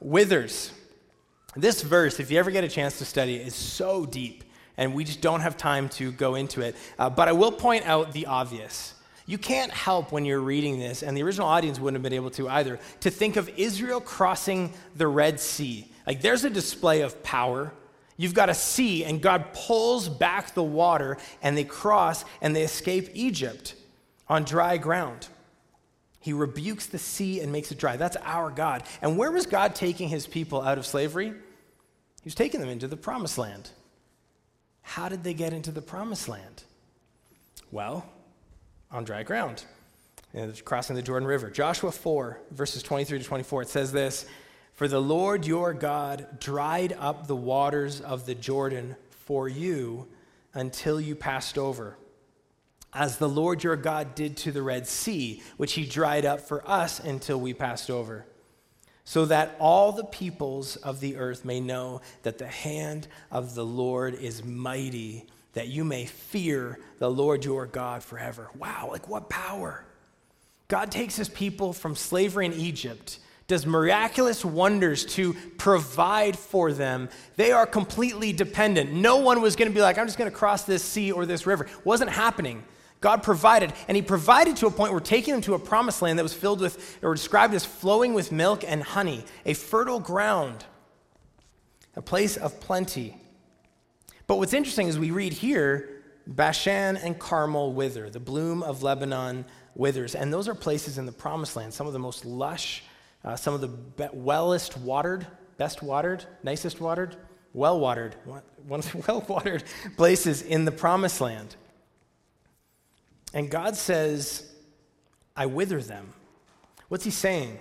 [0.00, 0.72] withers.
[1.56, 4.44] This verse, if you ever get a chance to study it, is so deep,
[4.80, 6.74] and we just don't have time to go into it.
[6.98, 8.94] Uh, but I will point out the obvious.
[9.26, 12.30] You can't help when you're reading this, and the original audience wouldn't have been able
[12.32, 15.88] to either, to think of Israel crossing the Red Sea.
[16.04, 17.72] Like there's a display of power
[18.20, 22.64] You've got a sea, and God pulls back the water, and they cross and they
[22.64, 23.74] escape Egypt
[24.28, 25.26] on dry ground.
[26.20, 27.96] He rebukes the sea and makes it dry.
[27.96, 28.82] That's our God.
[29.00, 31.28] And where was God taking his people out of slavery?
[31.28, 33.70] He was taking them into the promised land.
[34.82, 36.64] How did they get into the promised land?
[37.70, 38.04] Well,
[38.90, 39.64] on dry ground,
[40.64, 41.50] crossing the Jordan River.
[41.50, 44.26] Joshua 4, verses 23 to 24, it says this
[44.80, 50.08] for the Lord your God dried up the waters of the Jordan for you
[50.54, 51.98] until you passed over,
[52.94, 56.66] as the Lord your God did to the Red Sea, which he dried up for
[56.66, 58.24] us until we passed over,
[59.10, 63.64] so that all the peoples of the earth may know that the hand of the
[63.64, 68.48] Lord is mighty, that you may fear the Lord your God forever.
[68.56, 69.84] Wow, like what power!
[70.68, 73.18] God takes his people from slavery in Egypt
[73.48, 77.08] does miraculous wonders to provide for them.
[77.34, 78.92] They are completely dependent.
[78.92, 81.26] No one was going to be like, I'm just going to cross this sea or
[81.26, 81.64] this river.
[81.64, 82.62] It wasn't happening.
[83.00, 86.18] God provided, and He provided to a point where taking them to a promised land
[86.18, 90.64] that was filled with, or described as flowing with milk and honey, a fertile ground,
[91.96, 93.16] a place of plenty.
[94.26, 99.44] But what's interesting is we read here Bashan and Carmel wither, the bloom of Lebanon
[99.74, 100.14] withers.
[100.14, 102.84] And those are places in the promised land, some of the most lush
[103.24, 107.16] uh, some of the be- wellest watered, best watered, nicest watered,
[107.52, 109.64] well watered, one of the well watered
[109.96, 111.56] places in the promised land.
[113.32, 114.50] And God says,
[115.36, 116.12] I wither them.
[116.88, 117.58] What's he saying?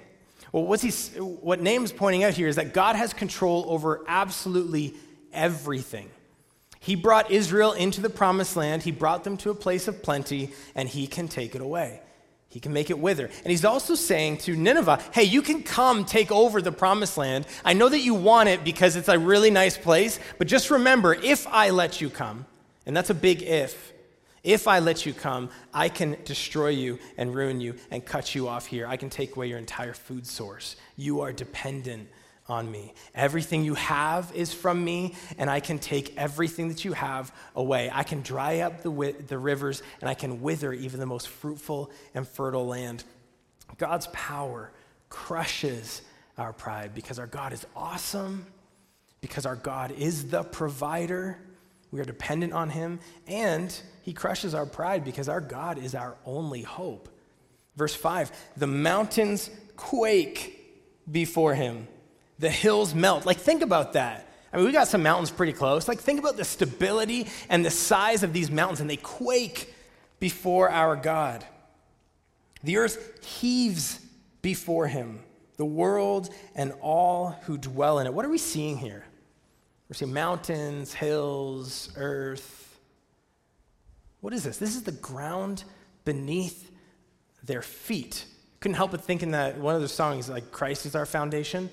[0.52, 4.96] Well, what's he, what Nahum's pointing out here is that God has control over absolutely
[5.32, 6.10] everything.
[6.80, 10.52] He brought Israel into the promised land, he brought them to a place of plenty,
[10.76, 12.02] and he can take it away.
[12.48, 13.26] He can make it wither.
[13.26, 17.46] And he's also saying to Nineveh, hey, you can come take over the promised land.
[17.64, 21.14] I know that you want it because it's a really nice place, but just remember
[21.14, 22.48] if I let you come,
[22.88, 23.94] and that's a big if,
[24.44, 28.48] if I let you come, I can destroy you and ruin you and cut you
[28.48, 28.88] off here.
[28.88, 30.76] I can take away your entire food source.
[30.96, 32.10] You are dependent
[32.48, 32.94] on me.
[33.14, 37.92] Everything you have is from me, and I can take everything that you have away.
[37.94, 41.92] I can dry up the, the rivers, and I can wither even the most fruitful
[42.16, 43.04] and fertile land.
[43.78, 44.72] God's power
[45.10, 46.02] crushes
[46.38, 48.48] our pride because our God is awesome,
[49.22, 51.38] because our God is the provider.
[51.92, 56.16] We are dependent on him, and he crushes our pride because our God is our
[56.26, 57.10] only hope.
[57.76, 60.56] Verse 5 the mountains quake
[61.10, 61.88] before him,
[62.38, 63.26] the hills melt.
[63.26, 64.28] Like, think about that.
[64.52, 65.88] I mean, we got some mountains pretty close.
[65.88, 69.74] Like, think about the stability and the size of these mountains, and they quake
[70.20, 71.46] before our God.
[72.64, 74.00] The earth heaves
[74.42, 75.20] before him,
[75.58, 78.14] the world and all who dwell in it.
[78.14, 79.06] What are we seeing here?
[79.88, 82.69] We're seeing mountains, hills, earth.
[84.22, 84.58] What is this?
[84.58, 85.64] This is the ground
[86.06, 86.72] beneath
[87.44, 88.26] their feet.
[88.60, 91.70] Couldn't help but thinking that one of the songs, like Christ is our foundation.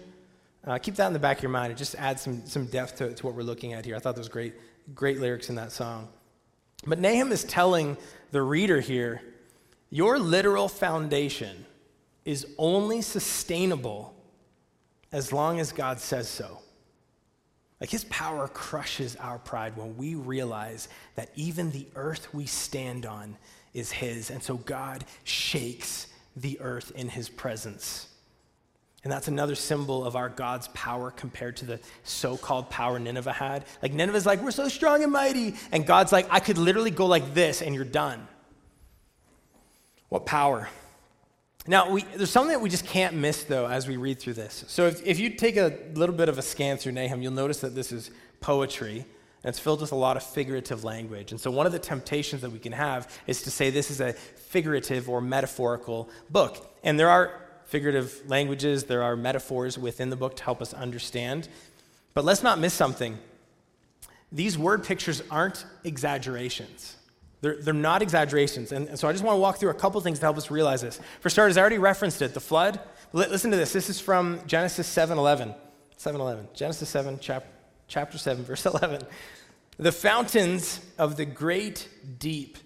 [0.64, 1.72] Uh, keep that in the back of your mind.
[1.72, 3.96] It just adds some, some depth to, to what we're looking at here.
[3.96, 4.54] I thought was great,
[4.94, 6.08] great lyrics in that song.
[6.86, 7.96] But Nahum is telling
[8.30, 9.22] the reader here
[9.90, 11.64] your literal foundation
[12.24, 14.14] is only sustainable
[15.12, 16.58] as long as God says so.
[17.80, 23.04] Like his power crushes our pride when we realize that even the earth we stand
[23.04, 23.36] on
[23.74, 24.30] is his.
[24.30, 28.08] And so God shakes the earth in his presence.
[29.04, 33.32] And that's another symbol of our God's power compared to the so called power Nineveh
[33.32, 33.64] had.
[33.80, 35.54] Like, Nineveh's like, we're so strong and mighty.
[35.70, 38.26] And God's like, I could literally go like this and you're done.
[40.08, 40.68] What power.
[41.68, 44.64] Now, we, there's something that we just can't miss, though, as we read through this.
[44.68, 47.60] So, if, if you take a little bit of a scan through Nahum, you'll notice
[47.60, 51.32] that this is poetry, and it's filled with a lot of figurative language.
[51.32, 54.00] And so, one of the temptations that we can have is to say this is
[54.00, 56.76] a figurative or metaphorical book.
[56.84, 61.48] And there are figurative languages, there are metaphors within the book to help us understand.
[62.14, 63.18] But let's not miss something.
[64.32, 66.95] These word pictures aren't exaggerations.
[67.40, 68.72] They're, they're not exaggerations.
[68.72, 70.82] And, so I just want to walk through a couple things to help us realize
[70.82, 71.00] this.
[71.20, 72.80] For starters, I already referenced it the flood.
[73.12, 73.72] listen to this.
[73.72, 75.54] This is from Genesis 7 11.
[75.96, 76.48] 7 11.
[76.54, 77.44] Genesis 7, chap,
[77.88, 79.02] chapter 7, verse 11.
[79.78, 82.56] The fountains of the great deep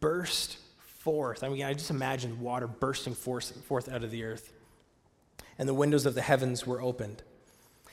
[0.00, 1.44] burst forth.
[1.44, 4.52] I mean, I just imagine water bursting forth, forth out of the earth.
[5.58, 7.22] And the windows of the heavens were opened.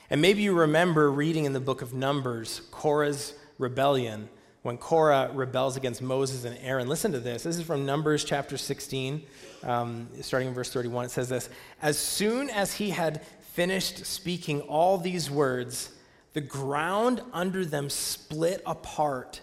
[0.09, 4.29] And maybe you remember reading in the book of Numbers Korah's rebellion
[4.63, 6.87] when Korah rebels against Moses and Aaron.
[6.87, 7.43] Listen to this.
[7.43, 9.21] This is from Numbers chapter 16,
[9.63, 11.05] um, starting in verse 31.
[11.05, 11.49] It says this
[11.81, 15.91] As soon as he had finished speaking all these words,
[16.31, 19.41] the ground under them split apart,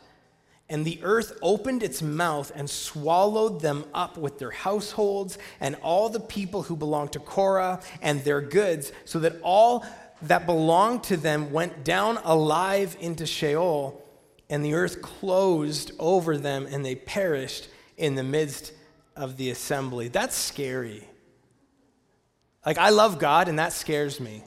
[0.70, 6.08] and the earth opened its mouth and swallowed them up with their households and all
[6.08, 9.84] the people who belonged to Korah and their goods, so that all
[10.22, 14.02] that belonged to them went down alive into Sheol
[14.50, 18.72] and the earth closed over them, and they perished in the midst
[19.16, 20.08] of the assembly.
[20.08, 21.08] That's scary.
[22.66, 24.42] Like, I love God, and that scares me.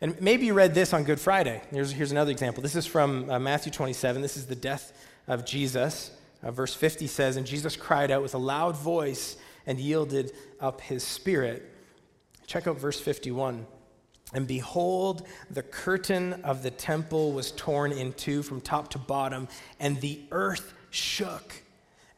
[0.00, 1.60] And maybe you read this on Good Friday.
[1.70, 2.62] Here's, here's another example.
[2.62, 4.22] This is from uh, Matthew 27.
[4.22, 4.92] This is the death
[5.28, 6.10] of Jesus.
[6.42, 10.80] Uh, verse 50 says, And Jesus cried out with a loud voice and yielded up
[10.80, 11.70] his spirit.
[12.46, 13.66] Check out verse 51.
[14.32, 19.48] And behold, the curtain of the temple was torn in two from top to bottom,
[19.80, 21.54] and the earth shook,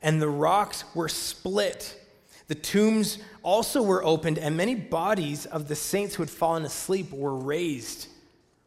[0.03, 1.98] and the rocks were split.
[2.48, 7.11] The tombs also were opened, and many bodies of the saints who had fallen asleep
[7.12, 8.09] were raised.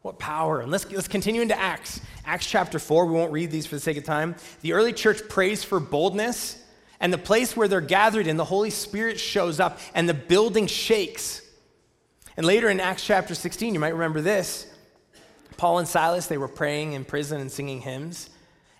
[0.02, 0.60] What power.
[0.60, 2.00] And let's, let's continue into Acts.
[2.24, 3.06] Acts chapter 4.
[3.06, 4.36] We won't read these for the sake of time.
[4.60, 6.62] The early church prays for boldness,
[6.98, 10.66] and the place where they're gathered in, the Holy Spirit shows up, and the building
[10.66, 11.42] shakes.
[12.36, 14.66] And later in Acts chapter 16, you might remember this.
[15.56, 18.28] Paul and Silas, they were praying in prison and singing hymns,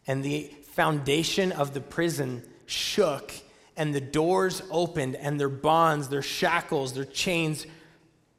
[0.07, 3.33] and the foundation of the prison shook,
[3.75, 7.67] and the doors opened, and their bonds, their shackles, their chains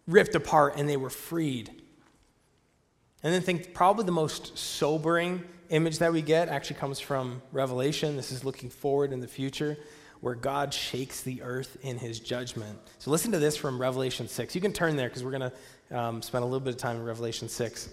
[0.06, 1.72] ripped apart, and they were freed.
[3.24, 8.16] And then think probably the most sobering image that we get actually comes from Revelation.
[8.16, 9.78] This is looking forward in the future
[10.22, 12.80] where God shakes the earth in his judgment.
[13.00, 14.56] So listen to this from Revelation 6.
[14.56, 15.52] You can turn there because we're going
[15.90, 17.90] to um, spend a little bit of time in Revelation 6.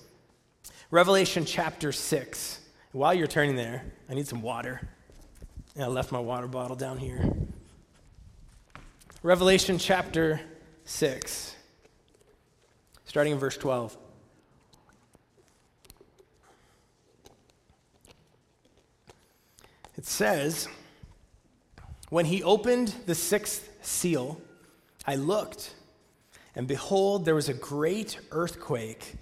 [0.90, 2.60] Revelation chapter 6.
[2.92, 4.88] While you're turning there, I need some water.
[5.78, 7.34] I left my water bottle down here.
[9.24, 10.38] Revelation chapter
[10.84, 11.56] 6,
[13.06, 13.96] starting in verse 12.
[19.96, 20.68] It says,
[22.14, 24.40] when he opened the sixth seal,
[25.04, 25.74] I looked,
[26.54, 29.16] and behold, there was a great earthquake,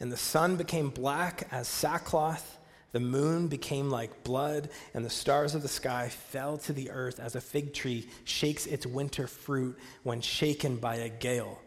[0.00, 2.56] and the sun became black as sackcloth,
[2.92, 7.20] The moon became like blood, and the stars of the sky fell to the earth
[7.20, 11.60] as a fig tree shakes its winter fruit when shaken by a gale.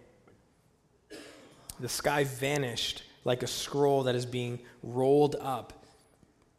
[1.80, 5.86] The sky vanished like a scroll that is being rolled up.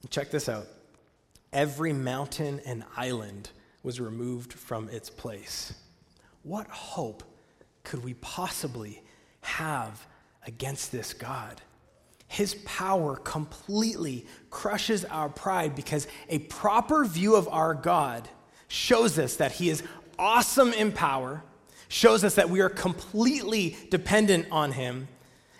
[0.08, 0.68] Check this out.
[1.58, 3.50] Every mountain and island
[3.82, 5.74] was removed from its place.
[6.44, 7.24] What hope
[7.82, 9.02] could we possibly
[9.40, 10.06] have
[10.46, 11.60] against this God?
[12.28, 18.28] His power completely crushes our pride because a proper view of our God
[18.68, 19.82] shows us that He is
[20.16, 21.42] awesome in power,
[21.88, 25.08] shows us that we are completely dependent on Him,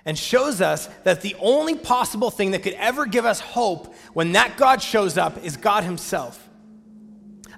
[0.05, 4.33] and shows us that the only possible thing that could ever give us hope when
[4.33, 6.49] that God shows up is God Himself.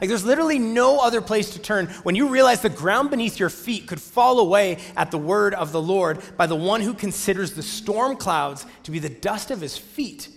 [0.01, 3.51] Like there's literally no other place to turn when you realize the ground beneath your
[3.51, 7.53] feet could fall away at the word of the Lord by the one who considers
[7.53, 10.29] the storm clouds to be the dust of his feet.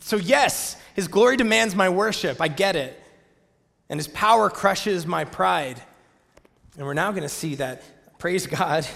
[0.00, 2.40] So, yes, his glory demands my worship.
[2.40, 3.00] I get it.
[3.88, 5.80] And his power crushes my pride.
[6.76, 7.82] And we're now going to see that,
[8.18, 8.86] praise God,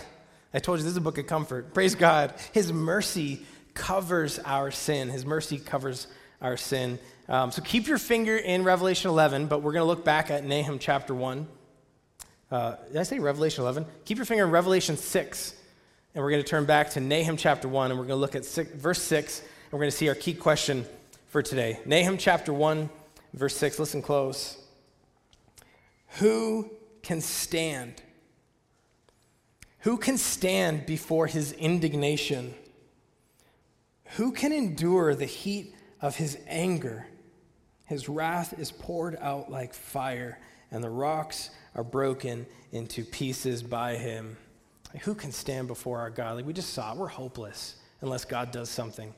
[0.52, 1.72] I told you this is a book of comfort.
[1.72, 5.08] Praise God, his mercy covers our sin.
[5.08, 6.08] His mercy covers
[6.40, 6.98] our sin.
[7.28, 10.44] Um, so keep your finger in Revelation 11, but we're going to look back at
[10.44, 11.46] Nahum chapter 1.
[12.50, 13.86] Uh, did I say Revelation 11?
[14.04, 15.54] Keep your finger in Revelation 6,
[16.14, 18.34] and we're going to turn back to Nahum chapter 1, and we're going to look
[18.34, 20.84] at six, verse 6, and we're going to see our key question
[21.28, 21.78] for today.
[21.84, 22.90] Nahum chapter 1,
[23.34, 23.78] verse 6.
[23.78, 24.58] Listen close.
[26.18, 26.68] Who
[27.02, 28.02] can stand?
[29.80, 32.54] Who can stand before his indignation?
[34.16, 37.06] Who can endure the heat of his anger?
[37.86, 40.38] His wrath is poured out like fire,
[40.70, 44.36] and the rocks are broken into pieces by him.
[45.02, 46.36] Who can stand before our God?
[46.36, 49.14] Like we just saw, we're hopeless unless God does something.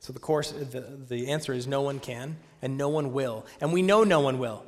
[0.00, 3.72] So the course, the, the answer is no one can, and no one will, and
[3.72, 4.64] we know no one will.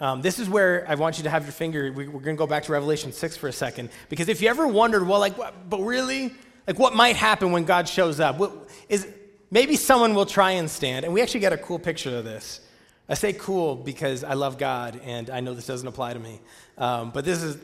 [0.00, 1.92] Um, this is where I want you to have your finger.
[1.92, 3.90] We, are going to go back to Revelation 6 for a second.
[4.08, 6.32] Because if you ever wondered, well, like, what, but really?
[6.66, 8.38] Like, what might happen when God shows up?
[8.38, 8.52] What,
[8.88, 9.06] is,
[9.50, 11.04] maybe someone will try and stand.
[11.04, 12.60] And we actually got a cool picture of this.
[13.08, 16.40] I say cool because I love God and I know this doesn't apply to me.
[16.78, 17.58] Um, but this is,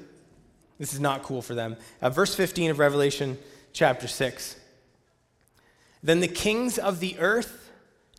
[0.79, 1.76] this is not cool for them.
[2.03, 3.39] Uh, verse 15 of Revelation
[3.72, 4.57] chapter 6.
[6.03, 7.70] Then the kings of the earth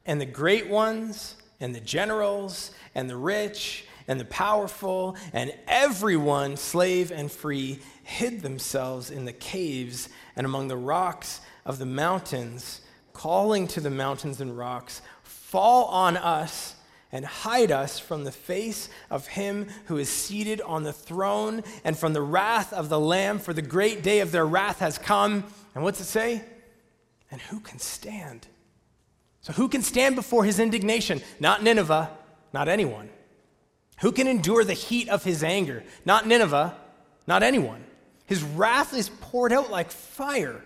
[0.06, 6.58] and the great ones and the generals and the rich and the powerful and everyone,
[6.58, 12.82] slave and free, hid themselves in the caves and among the rocks of the mountains,
[13.14, 16.76] calling to the mountains and rocks, Fall on us
[17.12, 21.98] and hide us from the face of him who is seated on the throne and
[21.98, 25.44] from the wrath of the Lamb, for the great day of their wrath has come.
[25.76, 26.44] And what's it say?
[27.30, 28.48] And who can stand?
[29.42, 31.22] So, who can stand before his indignation?
[31.40, 32.10] Not Nineveh,
[32.54, 33.10] not anyone.
[34.02, 35.84] Who can endure the heat of his anger?
[36.06, 36.76] Not Nineveh,
[37.28, 37.84] not anyone.
[38.26, 40.64] His wrath is poured out like fire,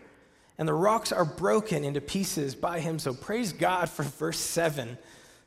[0.57, 2.99] and the rocks are broken into pieces by him.
[2.99, 4.97] So praise God for verse 7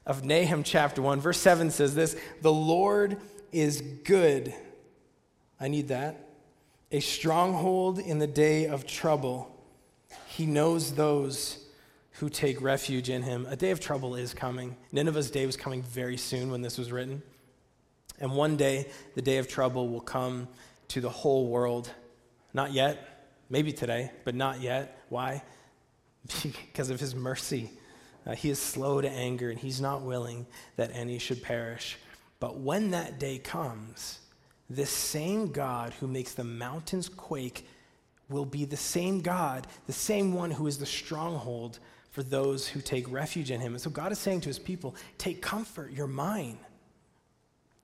[0.04, 1.20] of Nahum chapter 1.
[1.20, 3.18] Verse 7 says this The Lord
[3.52, 4.54] is good.
[5.60, 6.28] I need that.
[6.90, 9.52] A stronghold in the day of trouble.
[10.26, 11.64] He knows those
[12.12, 13.46] who take refuge in him.
[13.48, 14.76] A day of trouble is coming.
[14.90, 17.22] Nineveh's day was coming very soon when this was written.
[18.20, 20.48] And one day, the day of trouble will come
[20.88, 21.90] to the whole world.
[22.54, 25.02] Not yet, maybe today, but not yet.
[25.08, 25.42] Why?
[26.42, 27.70] Because of his mercy.
[28.26, 30.46] Uh, he is slow to anger, and he's not willing
[30.76, 31.96] that any should perish.
[32.40, 34.18] But when that day comes,
[34.68, 37.68] this same God who makes the mountains quake
[38.28, 41.78] will be the same God, the same one who is the stronghold
[42.10, 43.74] for those who take refuge in him.
[43.74, 46.58] And so God is saying to his people, Take comfort, you're mine.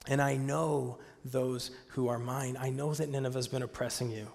[0.06, 2.56] And I know those who are mine.
[2.58, 4.26] I know that Nineveh has been oppressing you.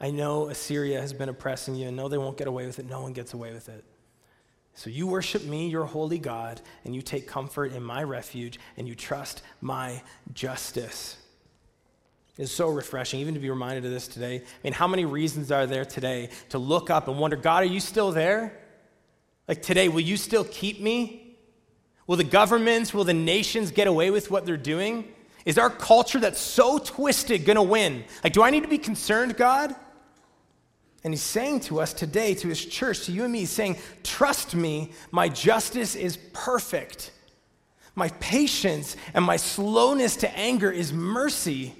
[0.00, 2.86] I know Assyria has been oppressing you, and no, they won't get away with it.
[2.86, 3.84] No one gets away with it.
[4.74, 8.88] So you worship me, your holy God, and you take comfort in my refuge, and
[8.88, 10.02] you trust my
[10.32, 11.16] justice.
[12.36, 14.38] It's so refreshing, even to be reminded of this today.
[14.38, 17.66] I mean, how many reasons are there today to look up and wonder, God, are
[17.66, 18.60] you still there?
[19.46, 21.23] Like today, will you still keep me?
[22.06, 25.08] Will the governments, will the nations get away with what they're doing?
[25.44, 28.04] Is our culture that's so twisted going to win?
[28.22, 29.74] Like, do I need to be concerned, God?
[31.02, 33.76] And he's saying to us today, to his church, to you and me, he's saying,
[34.02, 37.10] Trust me, my justice is perfect.
[37.94, 41.74] My patience and my slowness to anger is mercy.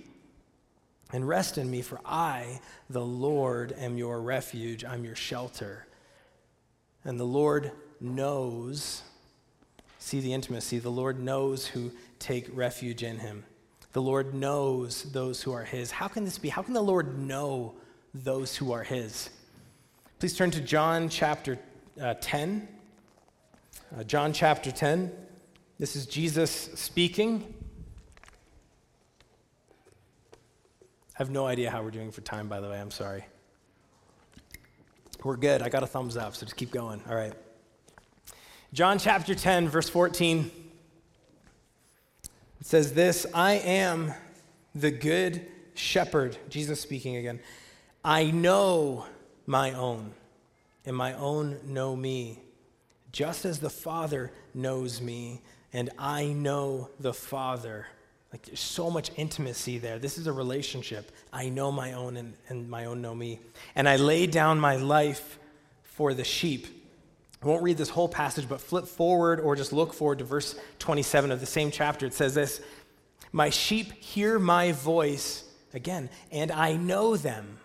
[1.13, 2.61] And rest in me, for I,
[2.91, 4.85] the Lord, am your refuge.
[4.85, 5.87] I'm your shelter.
[7.05, 9.03] And the Lord knows
[10.05, 10.79] See the intimacy.
[10.81, 13.43] The Lord knows who take refuge in him.
[13.95, 15.91] The Lord knows those who are his.
[15.91, 16.51] How can this be?
[16.51, 17.73] How can the Lord know
[18.13, 19.31] those who are his?
[20.19, 21.59] Please turn to John chapter
[21.99, 22.69] uh, 10.
[23.99, 25.11] Uh, John chapter 10.
[25.79, 27.55] This is Jesus speaking.
[31.15, 32.79] I have no idea how we're doing for time, by the way.
[32.79, 33.25] I'm sorry.
[35.23, 35.63] We're good.
[35.63, 37.01] I got a thumbs up, so just keep going.
[37.09, 37.33] All right.
[38.75, 40.51] John chapter 10, verse 14.
[42.61, 44.13] It says this I am
[44.75, 46.37] the good shepherd.
[46.49, 47.39] Jesus speaking again.
[48.05, 49.07] I know
[49.47, 50.13] my own,
[50.85, 52.41] and my own know me,
[53.13, 55.41] just as the Father knows me,
[55.73, 57.87] and I know the Father.
[58.33, 60.01] Like there's so much intimacy there.
[60.01, 61.13] This is a relationship.
[61.33, 63.39] I know my own and, and my own know me.
[63.77, 65.39] And I lay down my life
[65.85, 66.74] for the sheep.
[67.45, 70.59] I won't read this whole passage, but flip forward or just look forward to verse
[70.79, 72.07] 27 of the same chapter.
[72.07, 72.63] It says this
[73.33, 77.59] My sheep hear my voice, again, and I know them,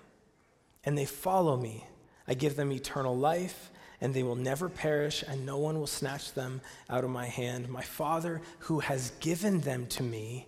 [0.83, 1.85] and they follow me.
[2.27, 3.71] I give them eternal life
[4.01, 7.67] and they will never perish, and no one will snatch them out of my hand.
[7.67, 10.47] My Father, who has given them to me,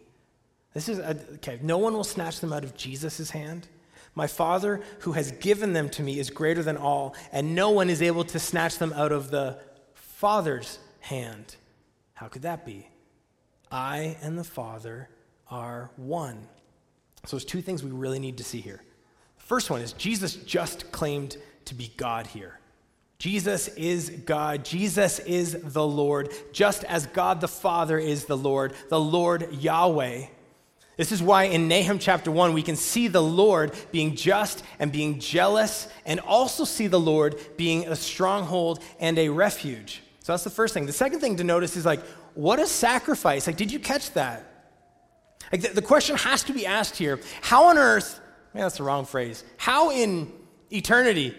[0.73, 3.67] this is, a, okay, no one will snatch them out of Jesus' hand.
[4.13, 7.89] My Father, who has given them to me, is greater than all, and no one
[7.89, 9.57] is able to snatch them out of the
[9.93, 11.55] Father's hand.
[12.13, 12.87] How could that be?
[13.71, 15.09] I and the Father
[15.49, 16.47] are one.
[17.25, 18.83] So there's two things we really need to see here.
[19.37, 22.59] The First one is Jesus just claimed to be God here.
[23.17, 24.65] Jesus is God.
[24.65, 30.25] Jesus is the Lord, just as God the Father is the Lord, the Lord Yahweh.
[30.97, 34.91] This is why in Nahum chapter 1, we can see the Lord being just and
[34.91, 40.03] being jealous, and also see the Lord being a stronghold and a refuge.
[40.19, 40.85] So that's the first thing.
[40.85, 42.01] The second thing to notice is like,
[42.35, 43.47] what a sacrifice.
[43.47, 44.45] Like, did you catch that?
[45.51, 48.19] Like, the, the question has to be asked here how on earth,
[48.53, 50.31] man, that's the wrong phrase, how in
[50.71, 51.35] eternity,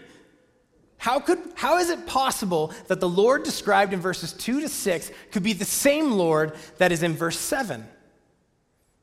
[0.99, 5.11] how, could, how is it possible that the Lord described in verses 2 to 6
[5.31, 7.87] could be the same Lord that is in verse 7?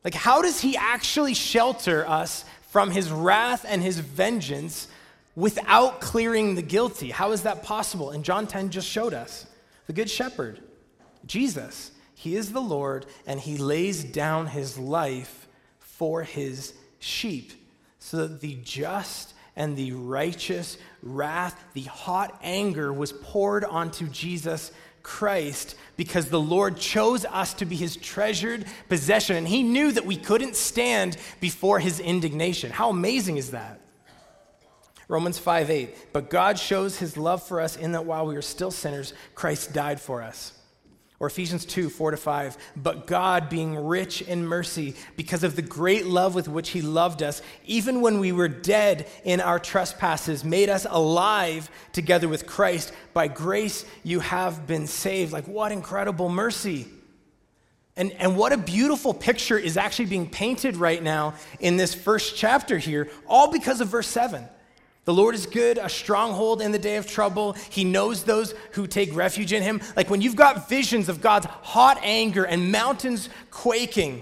[0.04, 4.88] Like, how does he actually shelter us from his wrath and his vengeance
[5.36, 7.10] without clearing the guilty?
[7.10, 8.12] How is that possible?
[8.12, 9.45] And John 10 just showed us
[9.88, 10.62] the Good Shepherd,
[11.26, 11.91] Jesus.
[12.16, 15.47] He is the Lord, and he lays down his life
[15.80, 17.52] for his sheep
[18.00, 24.72] so that the just and the righteous wrath, the hot anger was poured onto Jesus
[25.04, 30.06] Christ because the Lord chose us to be his treasured possession, and he knew that
[30.06, 32.72] we couldn't stand before his indignation.
[32.72, 33.82] How amazing is that?
[35.08, 36.14] Romans 5 8.
[36.14, 39.74] But God shows his love for us in that while we were still sinners, Christ
[39.74, 40.54] died for us.
[41.20, 42.57] Or Ephesians 2 4 to 5.
[42.78, 47.22] But God, being rich in mercy, because of the great love with which He loved
[47.22, 52.93] us, even when we were dead in our trespasses, made us alive together with Christ.
[53.13, 55.34] By grace you have been saved.
[55.34, 56.88] Like, what incredible mercy!
[57.97, 62.38] And, and what a beautiful picture is actually being painted right now in this first
[62.38, 64.47] chapter here, all because of verse 7.
[65.10, 67.53] The Lord is good, a stronghold in the day of trouble.
[67.72, 69.82] He knows those who take refuge in him.
[69.95, 74.22] Like when you've got visions of God's hot anger and mountains quaking,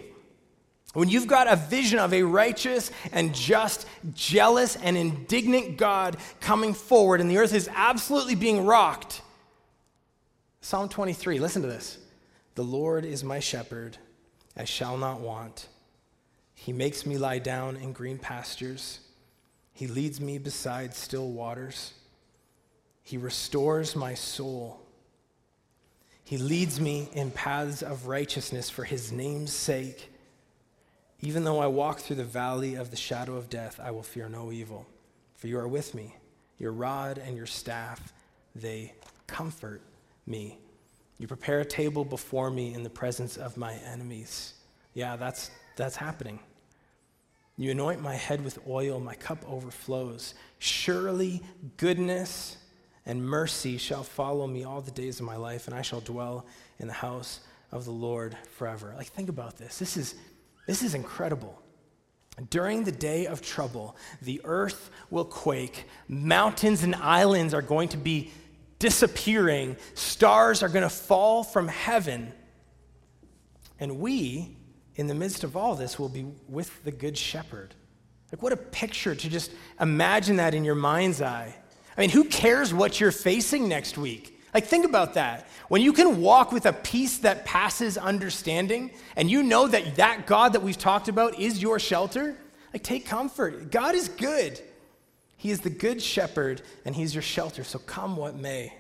[0.93, 6.73] when you've got a vision of a righteous and just, jealous and indignant God coming
[6.73, 9.21] forward and the earth is absolutely being rocked.
[10.61, 11.97] Psalm 23, listen to this.
[12.55, 13.97] The Lord is my shepherd,
[14.55, 15.67] I shall not want.
[16.53, 19.01] He makes me lie down in green pastures.
[19.78, 21.93] He leads me beside still waters.
[23.03, 24.82] He restores my soul.
[26.23, 30.11] He leads me in paths of righteousness for his name's sake.
[31.21, 34.28] Even though I walk through the valley of the shadow of death, I will fear
[34.28, 34.88] no evil,
[35.36, 36.15] for you are with me.
[36.57, 38.13] Your rod and your staff,
[38.55, 38.95] they
[39.28, 39.84] comfort
[40.25, 40.57] me.
[41.19, 44.55] You prepare a table before me in the presence of my enemies.
[44.95, 46.39] Yeah, that's, that's happening.
[47.57, 50.35] You anoint my head with oil, my cup overflows.
[50.59, 51.41] Surely
[51.77, 52.57] goodness
[53.05, 56.45] and mercy shall follow me all the days of my life, and I shall dwell
[56.77, 57.39] in the house
[57.71, 58.93] of the Lord forever.
[58.95, 59.79] Like, think about this.
[59.79, 60.15] This is,
[60.67, 61.59] this is incredible.
[62.51, 67.97] During the day of trouble, the earth will quake, mountains and islands are going to
[67.97, 68.31] be
[68.77, 72.31] disappearing, stars are going to fall from heaven,
[73.79, 74.56] and we
[74.97, 77.73] in the midst of all this, will be with the Good Shepherd.
[78.31, 81.55] Like, what a picture to just imagine that in your mind's eye.
[81.95, 84.41] I mean, who cares what you're facing next week?
[84.53, 85.47] Like, think about that.
[85.69, 90.25] When you can walk with a peace that passes understanding, and you know that that
[90.25, 92.35] God that we've talked about is your shelter,
[92.73, 93.71] like, take comfort.
[93.71, 94.59] God is good.
[95.37, 97.63] He is the good shepherd, and He's your shelter.
[97.63, 98.73] So, come what may.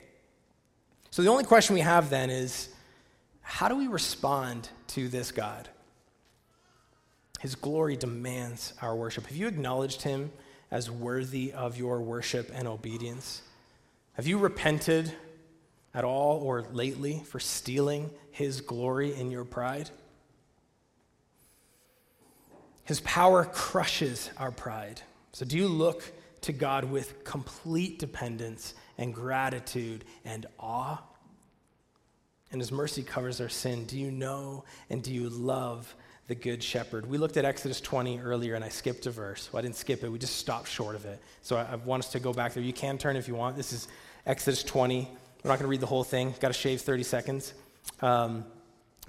[1.11, 2.69] So, the only question we have then is
[3.41, 5.69] how do we respond to this God?
[7.39, 9.27] His glory demands our worship.
[9.27, 10.31] Have you acknowledged Him
[10.71, 13.41] as worthy of your worship and obedience?
[14.13, 15.13] Have you repented
[15.93, 19.89] at all or lately for stealing His glory in your pride?
[22.83, 25.01] His power crushes our pride.
[25.33, 26.11] So, do you look
[26.41, 30.97] to God with complete dependence and gratitude and awe?
[32.51, 33.85] And His mercy covers our sin.
[33.85, 35.93] Do you know and do you love
[36.27, 37.05] the Good Shepherd?
[37.05, 39.49] We looked at Exodus 20 earlier and I skipped a verse.
[39.51, 41.21] Well, I didn't skip it, we just stopped short of it.
[41.41, 42.63] So, I, I want us to go back there.
[42.63, 43.57] You can turn if you want.
[43.57, 43.87] This is
[44.25, 45.07] Exodus 20.
[45.43, 47.53] We're not going to read the whole thing, got to shave 30 seconds.
[48.01, 48.45] Um,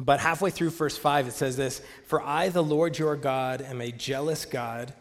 [0.00, 3.80] but halfway through verse 5, it says this For I, the Lord your God, am
[3.80, 4.94] a jealous God,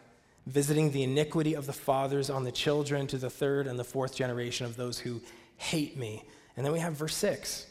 [0.46, 4.16] visiting the iniquity of the fathers on the children to the third and the fourth
[4.16, 5.20] generation of those who
[5.56, 6.24] hate me.
[6.56, 7.66] And then we have verse 6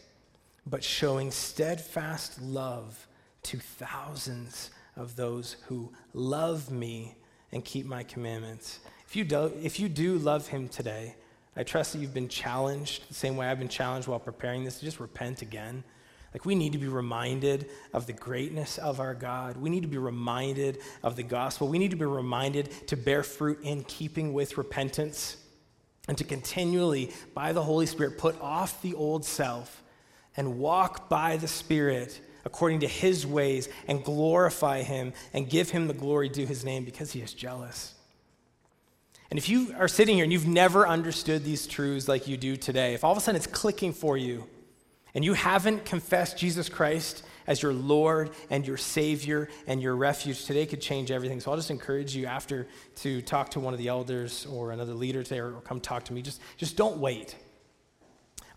[0.66, 3.08] But showing steadfast love
[3.48, 7.16] to thousands of those who love me
[7.52, 8.80] and keep my commandments.
[9.08, 11.16] If you do, if you do love him today,
[11.56, 14.80] I trust that you've been challenged the same way I've been challenged while preparing this
[14.80, 15.84] to just repent again
[16.34, 19.58] like, we need to be reminded of the greatness of our God.
[19.58, 21.68] We need to be reminded of the gospel.
[21.68, 25.38] We need to be reminded to bear fruit in keeping with repentance
[26.08, 29.82] and to continually, by the Holy Spirit, put off the old self
[30.36, 35.88] and walk by the Spirit according to his ways and glorify him and give him
[35.88, 37.94] the glory due his name because he is jealous.
[39.30, 42.56] And if you are sitting here and you've never understood these truths like you do
[42.56, 44.48] today, if all of a sudden it's clicking for you,
[45.14, 50.46] and you haven't confessed Jesus Christ as your Lord and your Savior and your refuge,
[50.46, 51.40] today could change everything.
[51.40, 52.68] So I'll just encourage you after
[52.98, 56.14] to talk to one of the elders or another leader today or, come talk to
[56.14, 56.22] me.
[56.22, 57.36] Just, just don't wait.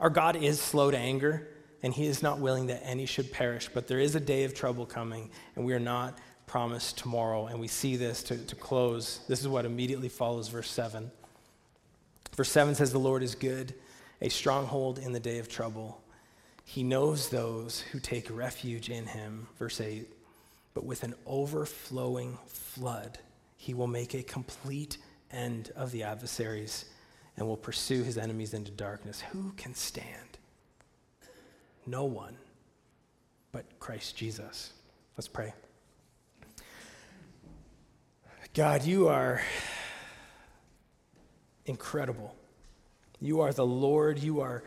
[0.01, 1.49] Our God is slow to anger,
[1.83, 4.55] and He is not willing that any should perish, but there is a day of
[4.55, 7.47] trouble coming, and we are not promised tomorrow.
[7.47, 9.21] And we see this to, to close.
[9.29, 11.11] This is what immediately follows verse 7.
[12.35, 13.75] Verse 7 says, The Lord is good,
[14.21, 16.03] a stronghold in the day of trouble.
[16.65, 19.47] He knows those who take refuge in him.
[19.59, 20.09] Verse 8.
[20.75, 23.19] But with an overflowing flood,
[23.57, 24.99] he will make a complete
[25.31, 26.87] end of the adversaries
[27.37, 29.21] and will pursue his enemies into darkness.
[29.33, 30.30] Who can stand?
[31.91, 32.37] No one
[33.51, 34.73] but Christ Jesus.
[35.17, 35.53] Let's pray.
[38.55, 39.43] God, you are
[41.67, 42.37] incredible.
[43.21, 44.21] You are the Lord.
[44.21, 44.63] You are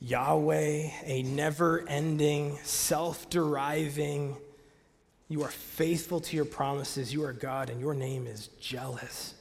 [0.00, 4.34] Yahweh, a never ending, self deriving.
[5.28, 7.12] You are faithful to your promises.
[7.12, 9.34] You are God, and your name is jealous.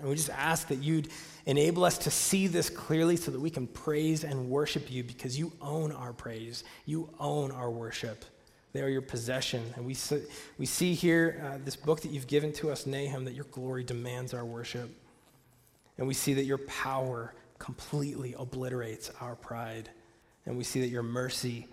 [0.00, 1.08] And we just ask that you'd
[1.46, 5.38] enable us to see this clearly so that we can praise and worship you because
[5.38, 6.64] you own our praise.
[6.86, 8.24] You own our worship.
[8.72, 9.62] They are your possession.
[9.76, 10.22] And we see,
[10.58, 13.84] we see here, uh, this book that you've given to us, Nahum, that your glory
[13.84, 14.90] demands our worship.
[15.98, 19.90] And we see that your power completely obliterates our pride.
[20.46, 21.66] And we see that your mercy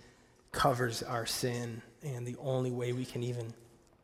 [0.52, 1.82] covers our sin.
[2.04, 3.54] And the only way we can even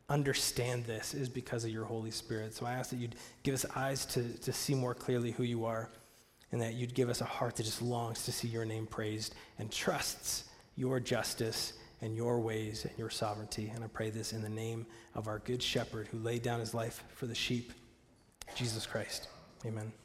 [0.08, 2.54] understand this is because of your Holy Spirit.
[2.54, 5.64] So I ask that you'd give us eyes to, to see more clearly who you
[5.64, 5.90] are,
[6.52, 9.34] and that you'd give us a heart that just longs to see your name praised
[9.58, 10.44] and trusts
[10.76, 13.72] your justice and your ways and your sovereignty.
[13.74, 16.74] And I pray this in the name of our good shepherd who laid down his
[16.74, 17.72] life for the sheep,
[18.54, 19.28] Jesus Christ.
[19.64, 20.03] Amen.